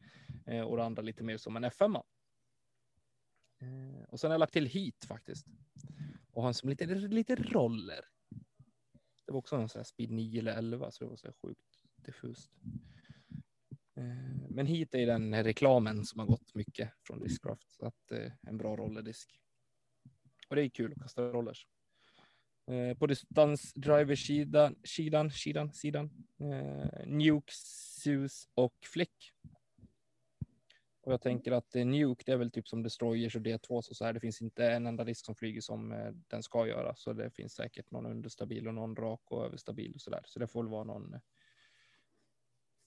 [0.66, 2.02] Och det andra lite mer som en F5.
[4.08, 5.46] Och sen har jag lagt till hit faktiskt.
[6.32, 8.04] Och han som lite, lite roller.
[9.26, 11.34] Det var också en sån här speed 9 eller 11, så det var så här
[11.42, 12.50] sjukt diffust.
[13.96, 18.12] Eh, men hit är den här reklamen som har gått mycket från Discraft, så att
[18.12, 19.40] eh, en bra rollerdisk.
[20.48, 21.66] Och det är kul att kasta rollers.
[22.66, 26.10] Eh, på distansdriver-sidan, sidan, sidan, sidan,
[27.06, 27.52] Nuke,
[28.02, 29.32] Zeus och Flick.
[31.02, 33.94] Och jag tänker att eh, Nuke, det är väl typ som Destroyers och D2 så,
[33.94, 34.12] så här.
[34.12, 37.30] Det finns inte en enda disk som flyger som eh, den ska göra, så det
[37.30, 40.22] finns säkert någon understabil och någon rak och överstabil och så där.
[40.24, 41.20] Så det får väl vara någon eh,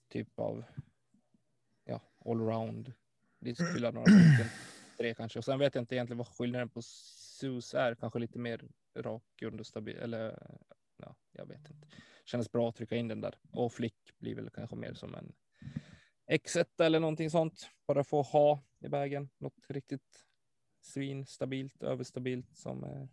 [0.08, 0.64] typ av
[1.84, 2.92] ja, allround
[3.38, 4.46] diskfylla några stycken,
[4.98, 5.38] tre kanske.
[5.38, 9.42] Och sen vet jag inte egentligen vad skillnaden på sus är, kanske lite mer rak
[9.42, 10.48] understabil eller
[10.96, 11.88] ja, jag vet inte.
[12.24, 15.32] Kändes bra att trycka in den där och Flick blir väl kanske mer som en
[16.26, 17.70] X1 eller någonting sånt.
[17.86, 20.24] Bara få ha i vägen något riktigt
[20.82, 23.06] svinstabilt, överstabilt som eh,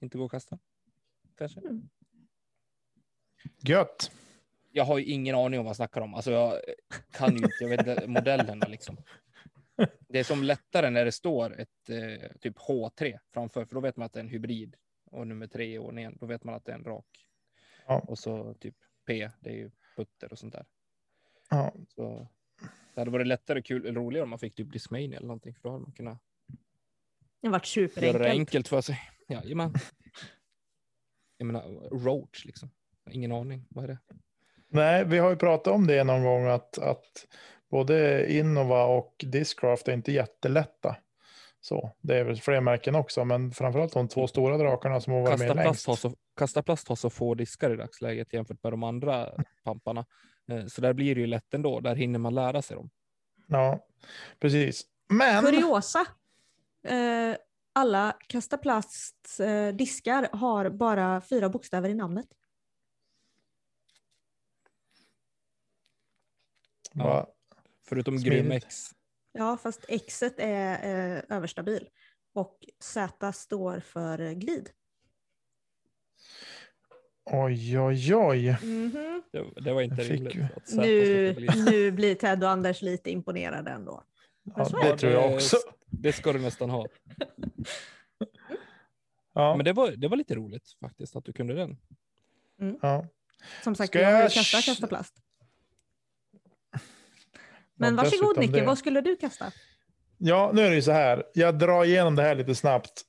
[0.00, 0.58] inte går att kasta.
[1.38, 1.60] Kanske.
[3.60, 4.10] Gött.
[4.70, 6.14] Jag har ju ingen aning om vad jag snackar om.
[6.14, 6.60] Alltså jag
[7.10, 8.96] kan ju inte, jag vet inte modellerna liksom.
[10.08, 13.96] Det är som lättare när det står ett eh, typ H3 framför, för då vet
[13.96, 14.76] man att det är en hybrid.
[15.10, 17.26] Och nummer tre i ordningen, då vet man att det är en rak.
[17.86, 17.98] Ja.
[17.98, 18.74] Och så typ
[19.06, 20.66] P, det är ju putter och sånt där.
[21.50, 21.74] Ja.
[21.88, 22.28] Så
[22.96, 25.62] det hade varit lättare, kul, eller roligare om man fick typ Discmania eller någonting, för
[25.62, 26.18] då hade man kunnat
[27.42, 28.28] Det varit göra det superenkelt.
[28.38, 29.00] enkelt för sig.
[29.28, 29.74] Jajamän.
[31.38, 32.70] Jag menar, Roach liksom.
[33.10, 33.98] Ingen aning, vad är det?
[34.68, 37.26] Nej, vi har ju pratat om det någon gång att, att
[37.70, 40.96] både Innova och Discraft är inte jättelätta.
[41.66, 45.20] Så det är väl fler märken också, men framförallt de två stora drakarna som har
[45.20, 45.86] varit Kasta med plast, längst.
[45.86, 49.32] har så, kasta plast har så få diskar i dagsläget jämfört med de andra
[49.64, 50.06] pamparna.
[50.48, 51.80] Eh, Så där blir det ju lätt ändå.
[51.80, 52.90] Där hinner man lära sig dem.
[53.46, 53.86] Ja,
[54.38, 54.84] precis.
[55.08, 56.06] Men Kuriosa.
[56.82, 57.36] Eh,
[57.72, 62.26] alla Kasta Plasts eh, diskar har bara fyra bokstäver i namnet.
[66.94, 67.26] va,
[67.88, 68.16] Förutom.
[68.16, 68.90] Grym X.
[69.38, 71.88] Ja, fast X är eh, överstabil
[72.34, 74.70] och Z står för eh, glid.
[77.24, 78.56] oj, oj, oj.
[78.62, 79.22] Mhm.
[79.32, 80.72] Det, det var inte fick rimligt.
[80.72, 81.34] Nu,
[81.70, 84.04] nu blir Ted och Anders lite imponerade ändå.
[84.56, 85.56] Ja, det tror jag också.
[85.86, 86.86] Det ska du nästan ha.
[89.34, 91.76] Ja, Men det var, det var lite roligt faktiskt att du kunde den.
[92.82, 93.06] ja.
[93.64, 95.14] Som sagt, Ska jag har ju jag kastat sh- Kasta Plast.
[97.76, 98.66] Men varsågod Nicke, det.
[98.66, 99.44] vad skulle du kasta?
[100.18, 101.22] Ja, nu är det ju så här.
[101.34, 103.02] Jag drar igenom det här lite snabbt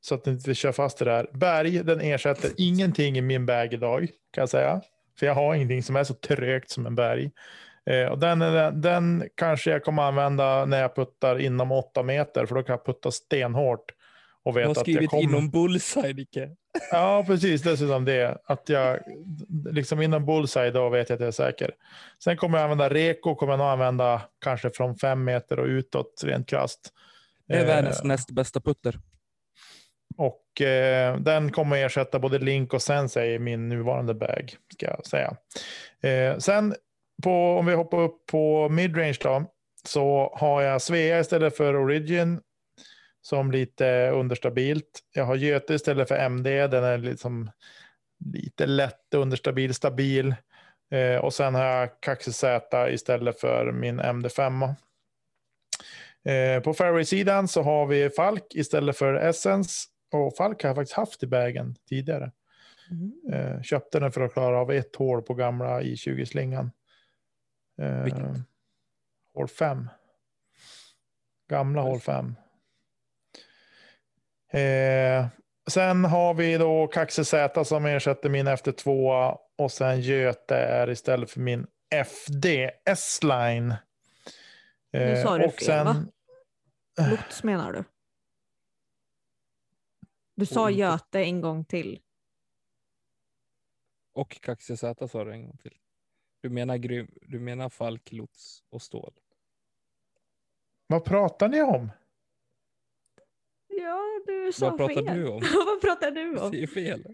[0.00, 1.26] så att ni inte kör fast det här.
[1.32, 4.00] Berg, den ersätter ingenting i min bag idag
[4.32, 4.80] kan jag säga.
[5.18, 7.30] För jag har ingenting som är så trögt som en berg.
[7.90, 12.46] Eh, och den, är- den kanske jag kommer använda när jag puttar inom åtta meter,
[12.46, 13.92] för då kan jag putta stenhårt
[14.44, 15.22] och Du har veta att jag skrivit kommer.
[15.22, 16.50] inom bullseye, Nicke.
[16.90, 17.62] Ja, precis.
[17.62, 18.38] Dessutom det.
[18.44, 18.98] Att jag
[19.70, 21.70] liksom inom bullseye då vet jag att jag är säker.
[22.24, 26.22] Sen kommer jag använda reko, kommer jag nog använda kanske från fem meter och utåt
[26.24, 26.92] rent krasst.
[27.48, 28.98] Det är Eh, världens näst bästa putter.
[30.16, 35.06] Och eh, den kommer ersätta både Link och Sensei i min nuvarande bag, ska jag
[35.06, 35.36] säga.
[36.02, 36.74] Eh, sen
[37.22, 39.44] på, om vi hoppar upp på midrange då,
[39.84, 42.40] så har jag Svea istället för Origin
[43.26, 45.00] som lite understabilt.
[45.14, 47.50] Jag har Göte istället för MD, den är liksom
[48.24, 50.34] lite lätt understabil, stabil.
[50.90, 54.74] Eh, och sen har jag Kaxe Z istället för min MD5.
[56.24, 59.88] Eh, på fairway-sidan så har vi Falk istället för Essence.
[60.12, 62.32] Och Falk har jag faktiskt haft i bagen tidigare.
[63.32, 66.70] Eh, köpte den för att klara av ett hål på gamla i20-slingan.
[67.82, 68.34] Eh,
[69.34, 69.88] hål 5.
[71.50, 72.34] Gamla hål 5.
[74.56, 75.26] Eh,
[75.70, 80.90] sen har vi då Kaxe Z som ersätter min efter 2 och sen Göte är
[80.90, 83.74] istället för min FD S-line.
[84.92, 85.94] Nu sa du och fel, va?
[86.96, 87.84] sen, Lots menar du?
[90.34, 92.00] Du sa Göte en gång till.
[94.12, 95.74] Och Kaxi Z sa du en gång till.
[96.40, 99.14] Du menar, grym, du menar Falk, Lots och Stål.
[100.86, 101.90] Vad pratar ni om?
[104.26, 105.16] Du sa Vad pratar fel.
[105.16, 105.40] du om?
[105.66, 106.54] Vad pratar du om?
[106.54, 107.04] Är fel.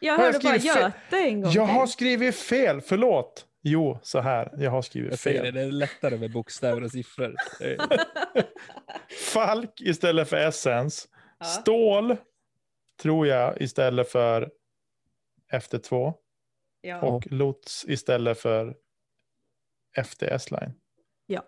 [0.00, 0.82] Jag Har jag hörde bara skrivit fel?
[0.82, 3.46] Göte en gång Jag har skrivit fel, förlåt.
[3.62, 4.50] Jo, så här.
[4.58, 5.54] Jag har Jag skrivit det, fel.
[5.54, 7.34] det är lättare med bokstäver och siffror.
[9.32, 11.08] Falk istället för Essence.
[11.38, 11.46] Ja.
[11.46, 12.16] Stål
[13.02, 14.50] tror jag istället för
[15.52, 16.14] FT2.
[16.80, 17.00] Ja.
[17.00, 18.76] Och lots istället för
[20.04, 20.72] FTS line.
[21.26, 21.42] Ja.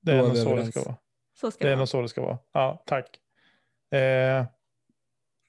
[0.00, 0.96] Det är nog så det ska vara.
[1.34, 2.38] Så ska Det är nog så det ska vara.
[2.52, 3.18] Ja, tack.
[3.90, 4.46] Eh,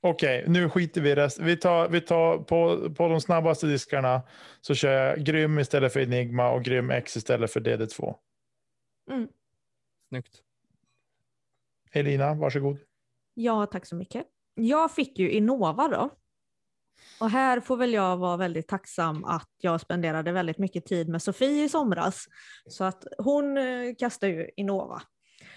[0.01, 1.45] Okej, nu skiter vi i resten.
[1.45, 4.21] Vi tar, vi tar på, på de snabbaste diskarna
[4.61, 8.15] så kör jag Grym istället för Enigma och Grym X istället för DD2.
[9.11, 9.27] Mm.
[10.09, 10.41] Snyggt.
[11.91, 12.77] Elina, varsågod.
[13.33, 14.25] Ja, tack så mycket.
[14.55, 16.09] Jag fick ju Innova då.
[17.19, 21.21] Och här får väl jag vara väldigt tacksam att jag spenderade väldigt mycket tid med
[21.21, 22.25] Sofie i somras.
[22.69, 25.01] Så att hon eh, kastar ju Innova.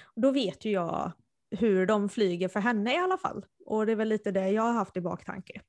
[0.04, 1.12] Och då vet ju jag
[1.58, 3.44] hur de flyger för henne i alla fall.
[3.66, 5.60] Och det är väl lite det jag har haft i baktanke.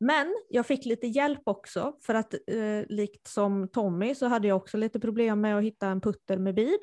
[0.00, 4.56] Men jag fick lite hjälp också för att eh, likt som Tommy så hade jag
[4.56, 6.80] också lite problem med att hitta en putter med bid.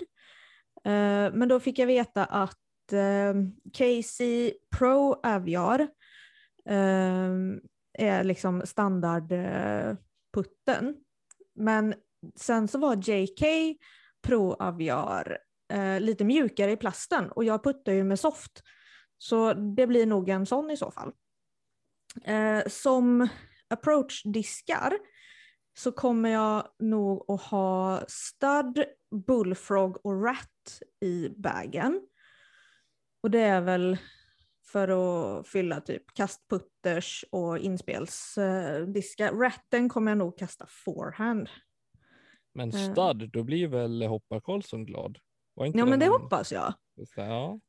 [0.83, 3.33] Eh, men då fick jag veta att eh,
[3.73, 5.79] Casey Pro Aviar
[6.69, 7.31] eh,
[7.97, 9.97] är liksom standardputten.
[10.67, 10.93] Eh,
[11.55, 11.93] men
[12.35, 13.43] sen så var JK
[14.23, 15.37] Pro Aviar
[15.73, 18.63] eh, lite mjukare i plasten och jag puttar ju med soft.
[19.17, 21.11] Så det blir nog en sån i så fall.
[22.23, 23.27] Eh, som
[23.67, 24.93] approach-diskar
[25.77, 28.85] så kommer jag nog att ha stud,
[29.27, 32.07] bullfrog och rat i bagen.
[33.23, 33.97] Och det är väl
[34.71, 39.31] för att fylla typ kastputters och inspelsdiskar.
[39.33, 41.49] Ratten kommer jag nog kasta forehand.
[42.53, 42.91] Men Eh.
[42.91, 45.17] stud, då blir väl Hoppar Karlsson glad?
[45.55, 46.73] Var inte Ja men det hoppas jag.
[47.15, 47.59] Ja,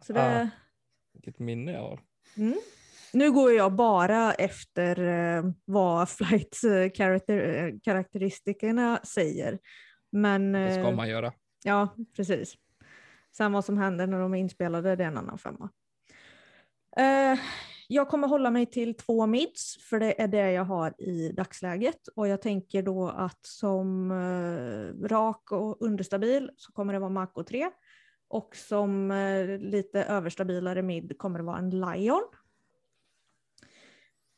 [0.00, 0.48] Så det, Ah.
[1.12, 2.00] vilket minne jag har.
[2.36, 2.54] mm.
[3.12, 5.00] Nu går jag bara efter
[5.38, 9.58] eh, vad flight eh, character, eh, karaktäristikerna säger.
[10.12, 11.32] Men Det ska man göra.
[11.64, 12.54] ja, precis.
[13.36, 15.70] Sen vad som händer när de är inspelade, det är en annan femma.
[16.96, 17.38] Eh,
[17.88, 22.08] jag kommer hålla mig till två mids, för det är det jag har i dagsläget.
[22.16, 27.44] Och jag tänker då att som eh, rak och understabil så kommer det vara Mako
[27.44, 27.70] 3.
[28.28, 32.24] Och som eh, lite överstabilare mid kommer det vara en Lion.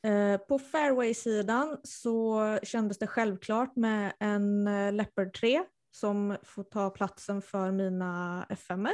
[0.06, 6.90] Eh, på fairway-sidan så kändes det självklart med en eh, Leopard 3 som får ta
[6.90, 8.86] platsen för mina FM.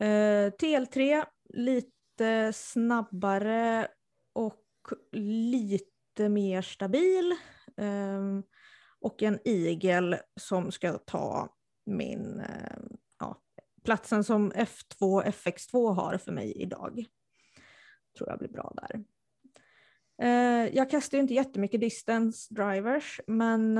[0.00, 1.99] Eh, TL3 lite
[2.52, 3.88] snabbare
[4.32, 4.64] och
[5.12, 7.36] lite mer stabil.
[7.76, 8.42] Ehm,
[9.00, 11.48] och en igel som ska ta
[11.86, 13.42] min ehm, ja,
[13.84, 17.04] platsen som F2 FX2 har för mig idag.
[18.18, 19.04] Tror jag blir bra där.
[20.22, 23.76] Ehm, jag kastar ju inte jättemycket distance drivers, men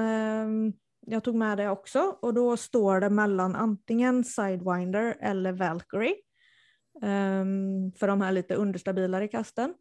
[1.06, 6.16] jag tog med det också och då står det mellan antingen Sidewinder eller Valkyrie
[7.96, 9.74] för de här lite understabilare kasten.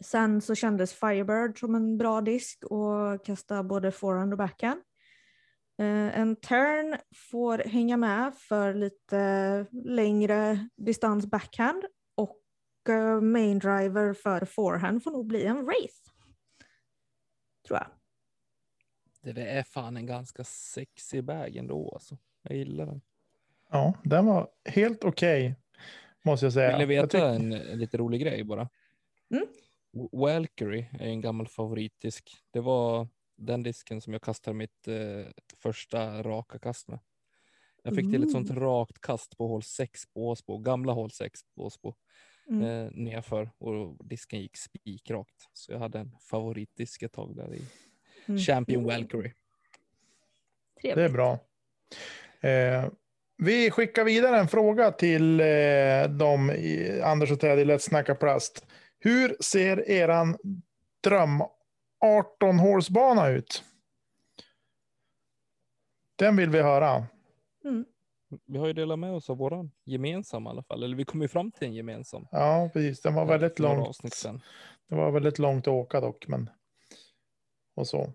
[0.00, 4.80] Sen så kändes Firebird som en bra disk och kasta både forehand och backhand.
[5.78, 6.96] Eh, en turn
[7.30, 11.84] får hänga med för lite längre distans backhand
[12.14, 12.40] och
[12.88, 16.10] eh, main driver för forehand får nog bli en Wraith.
[17.66, 17.86] Tror jag.
[19.22, 22.18] Det där är fan en ganska sexig bag ändå alltså.
[22.42, 23.00] Jag gillar den.
[23.70, 25.56] Ja, den var helt okej.
[26.22, 26.78] Måste jag säga.
[26.78, 28.68] Vill ni Jag veta tyck- en, en lite rolig grej bara?
[29.30, 29.46] Mm.
[29.92, 32.30] W- Valkyrie är en gammal favoritdisk.
[32.50, 35.26] Det var den disken som jag kastade mitt eh,
[35.62, 36.98] första raka kast med.
[37.82, 38.62] Jag fick till ett sånt Mm.
[38.62, 41.94] rakt kast på hål 6 på Åsbo, gamla hål 6 på Åsbo,
[42.48, 42.62] Mm.
[42.62, 45.48] eh, nerför och disken gick spikrakt.
[45.52, 47.62] Så jag hade en favoritdisk ett tag där i
[48.26, 48.38] Mm.
[48.38, 49.32] Champion Valkyrie.
[50.82, 51.38] Det är bra.
[52.40, 52.88] Eh,
[53.44, 58.14] vi skickar vidare en fråga till eh, de i Anders och Ted i Let's Snacka
[58.14, 58.66] Plast.
[58.98, 60.36] Hur ser eran
[61.00, 61.42] dröm
[62.00, 63.64] 18 hålsbana ut?
[66.16, 67.06] Den vill vi höra.
[67.64, 67.84] Mm.
[68.46, 71.22] Vi har ju delat med oss av våran gemensamma i alla fall, eller vi kom
[71.22, 72.26] ju fram till en gemensam.
[72.30, 73.00] Ja, precis.
[73.00, 73.98] Den var väldigt långt.
[74.88, 76.50] Det var väldigt långt att åka dock, men
[77.74, 78.12] och så.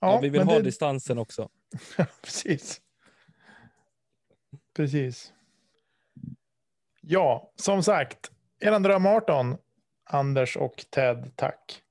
[0.00, 1.48] Ja, vi vill ha det- distansen också.
[2.22, 2.80] precis.
[4.78, 5.32] Precis.
[7.00, 9.56] Ja, som sagt, eran dröm 18,
[10.04, 11.82] Anders och Ted, tack.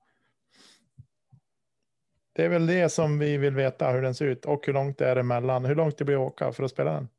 [2.34, 4.98] Det är väl det som vi vill veta hur den ser ut och hur långt
[4.98, 7.10] det är emellan, hur långt det blir att åka för att spela den.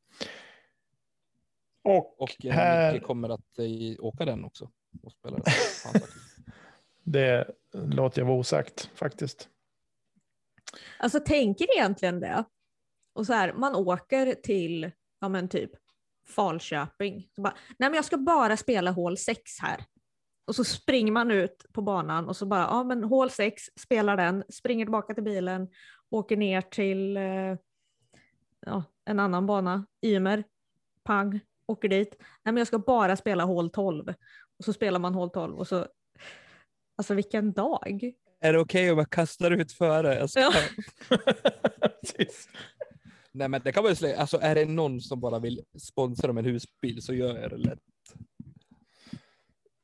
[1.83, 4.69] Och, Och eh, här, Micke kommer att eh, åka den också
[5.03, 5.53] och spela den.
[7.03, 9.49] Det låter jag vara osagt faktiskt.
[10.99, 12.43] Alltså tänker egentligen det?
[13.13, 15.71] Och så här, man åker till, ja men typ
[16.27, 17.27] Falköping.
[17.35, 19.85] Så bara, Nej men jag ska bara spela hål 6 här.
[20.47, 24.17] Och så springer man ut på banan och så bara, ja men hål 6, spelar
[24.17, 25.67] den, springer tillbaka till bilen,
[26.09, 27.55] åker ner till eh,
[28.65, 30.43] ja, en annan bana, Ymer,
[31.03, 32.15] pang, åker dit.
[32.19, 34.13] Nej men jag ska bara spela hål 12.
[34.59, 35.87] Och så spelar man hål 12 och så,
[36.97, 38.13] alltså vilken dag.
[38.41, 40.15] Är det okej okay om jag kastar ut före?
[40.15, 40.39] Jag ska...
[40.39, 40.51] Ja.
[43.39, 46.33] Nej men det kan man ju säga, alltså är det någon som bara vill sponsra
[46.33, 47.79] med en husbil så gör jag det lätt.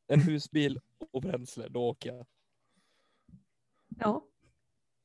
[0.07, 0.79] En husbil
[1.11, 2.25] och bränsle, då åker jag.
[3.99, 4.25] Ja.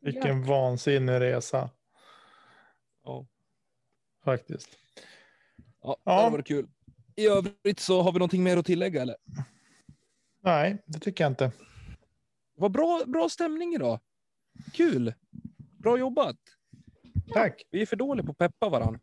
[0.01, 1.71] Vilken vansinnig resa
[3.05, 3.27] Ja,
[4.25, 4.69] faktiskt.
[5.83, 6.25] ja, Ja.
[6.25, 6.69] det var kul.
[7.17, 9.17] I övrigt så har vi någonting mer att tillägga eller?
[10.41, 11.53] Nej, det tycker jag inte.
[12.55, 14.01] Vad bra, bra stämning idag.
[14.73, 15.15] Kul.
[15.79, 16.37] Bra jobbat.
[17.33, 17.63] Tack.
[17.71, 19.01] Vi är för dåliga på att peppa varandra.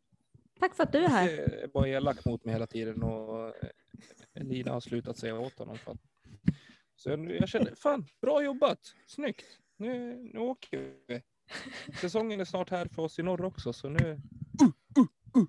[0.60, 1.28] Tack för att du är här.
[1.28, 3.70] Det är bara elak mot mig hela tiden och eh,
[4.34, 5.78] Lina har slutat säga åt honom.
[5.78, 5.98] För att...
[6.96, 9.46] Så jag, jag kände, fan, bra jobbat, snyggt.
[9.78, 11.22] Nu, nu åker vi.
[12.02, 14.12] Säsongen är snart här för oss i norr också, så nu...
[14.62, 14.68] Uh,
[14.98, 15.06] uh,
[15.38, 15.48] uh.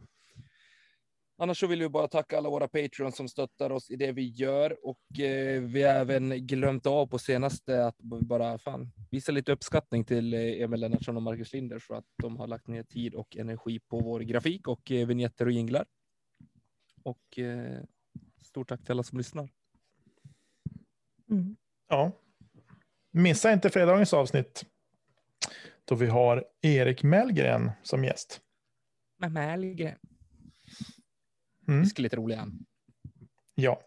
[1.41, 4.29] Annars så vill vi bara tacka alla våra Patreons som stöttar oss i det vi
[4.29, 9.53] gör och eh, vi har även glömt av på senaste att bara fan visa lite
[9.53, 13.15] uppskattning till eh, Emil Lennartsson och Marcus Linder för att de har lagt ner tid
[13.15, 15.87] och energi på vår grafik och eh, vignetter och jinglar.
[17.03, 17.81] Och eh,
[18.43, 19.49] stort tack till alla som lyssnar.
[21.31, 21.57] Mm.
[21.89, 22.13] Ja.
[23.11, 24.65] Missa inte fredagens avsnitt.
[25.85, 28.41] Då vi har Erik Mellgren som gäst.
[29.17, 29.99] Mellgren.
[31.69, 31.81] Mm.
[31.81, 32.67] Vi ska lite roliga än.
[33.55, 33.81] Ja.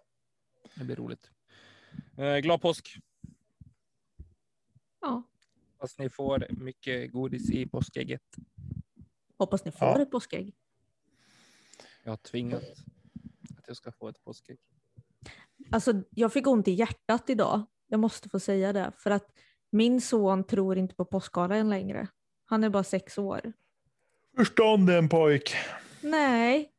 [0.75, 1.29] Det blir roligt.
[2.17, 2.97] Eh, glad påsk.
[5.01, 5.23] Ja.
[5.79, 8.21] Fast ni får mycket godis i påskägget.
[9.37, 10.01] Hoppas ni får Ja.
[10.01, 10.55] ett påskägg.
[12.03, 12.63] Jag har tvingat
[13.57, 14.59] att jag ska få ett påskägg.
[15.71, 17.65] Alltså, jag fick ont i hjärtat idag.
[17.87, 18.91] Jag måste få säga det.
[18.97, 19.31] För att
[19.69, 22.07] min son tror inte på påskharen längre.
[22.45, 23.53] Han är bara sex år.
[24.37, 25.55] Förstånden pojk.
[26.01, 26.70] Nej,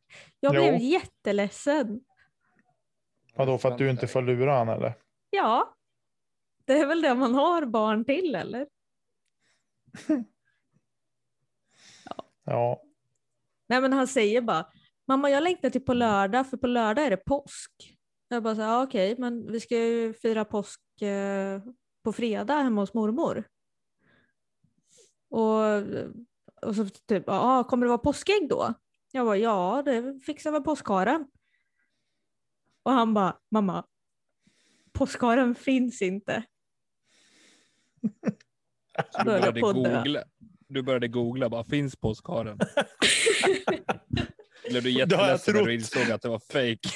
[0.44, 0.60] jag Jo.
[0.62, 2.00] blev jätteledsen.
[3.34, 4.94] Vadå för att du inte får lura han eller?
[5.30, 5.74] Ja,
[6.64, 8.68] det är väl det man har barn till eller?
[12.44, 12.82] Ja.
[13.66, 14.66] Nej men han säger bara,
[15.08, 17.96] mamma jag längtar till på lördag för på lördag är det påsk.
[18.28, 21.62] Jag bara så ja, okej men vi ska ju fira påsk eh,
[22.04, 23.44] på fredag hemma hos mormor.
[25.30, 25.82] Och,
[26.68, 28.74] och så typ, ja kommer det vara påskägg då?
[29.14, 31.26] Jag bara, ja det fixar väl påskharen.
[32.82, 33.84] Och han bara, mamma,
[34.92, 36.44] påskharen finns inte.
[39.10, 40.24] Så du började googla.
[40.68, 42.58] Du började googla bara, finns påskharen?
[44.70, 46.88] Blev du jätteledsen när du insåg att det var fake?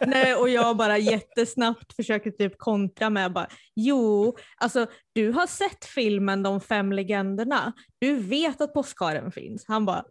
[0.06, 5.84] Nej, och jag bara jättesnabbt försöker typ kontra med bara, jo, alltså du har sett
[5.84, 7.72] filmen De fem legenderna.
[7.98, 9.64] Du vet att påskharen finns.
[9.68, 10.04] Han bara,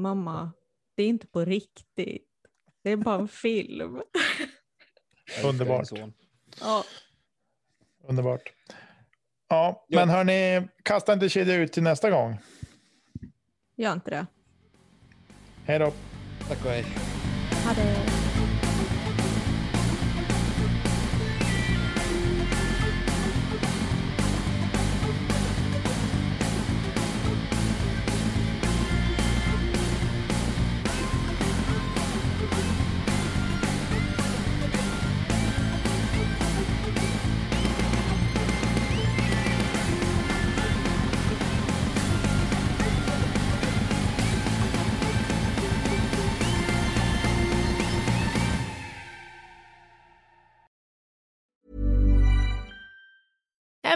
[0.00, 0.52] mamma,
[0.96, 2.26] det är inte på riktigt.
[2.82, 4.02] Det är bara en film.
[5.44, 5.88] Underbart.
[6.60, 6.84] Ja,
[8.08, 8.52] Underbart.
[9.48, 9.98] Ja, Ja.
[9.98, 12.36] men hörni, kasta inte kedja ut till nästa gång.
[13.76, 14.26] gör inte det.
[15.64, 15.92] Hej då.
[16.48, 16.84] Tack och hej.
[17.66, 18.09] Ha det.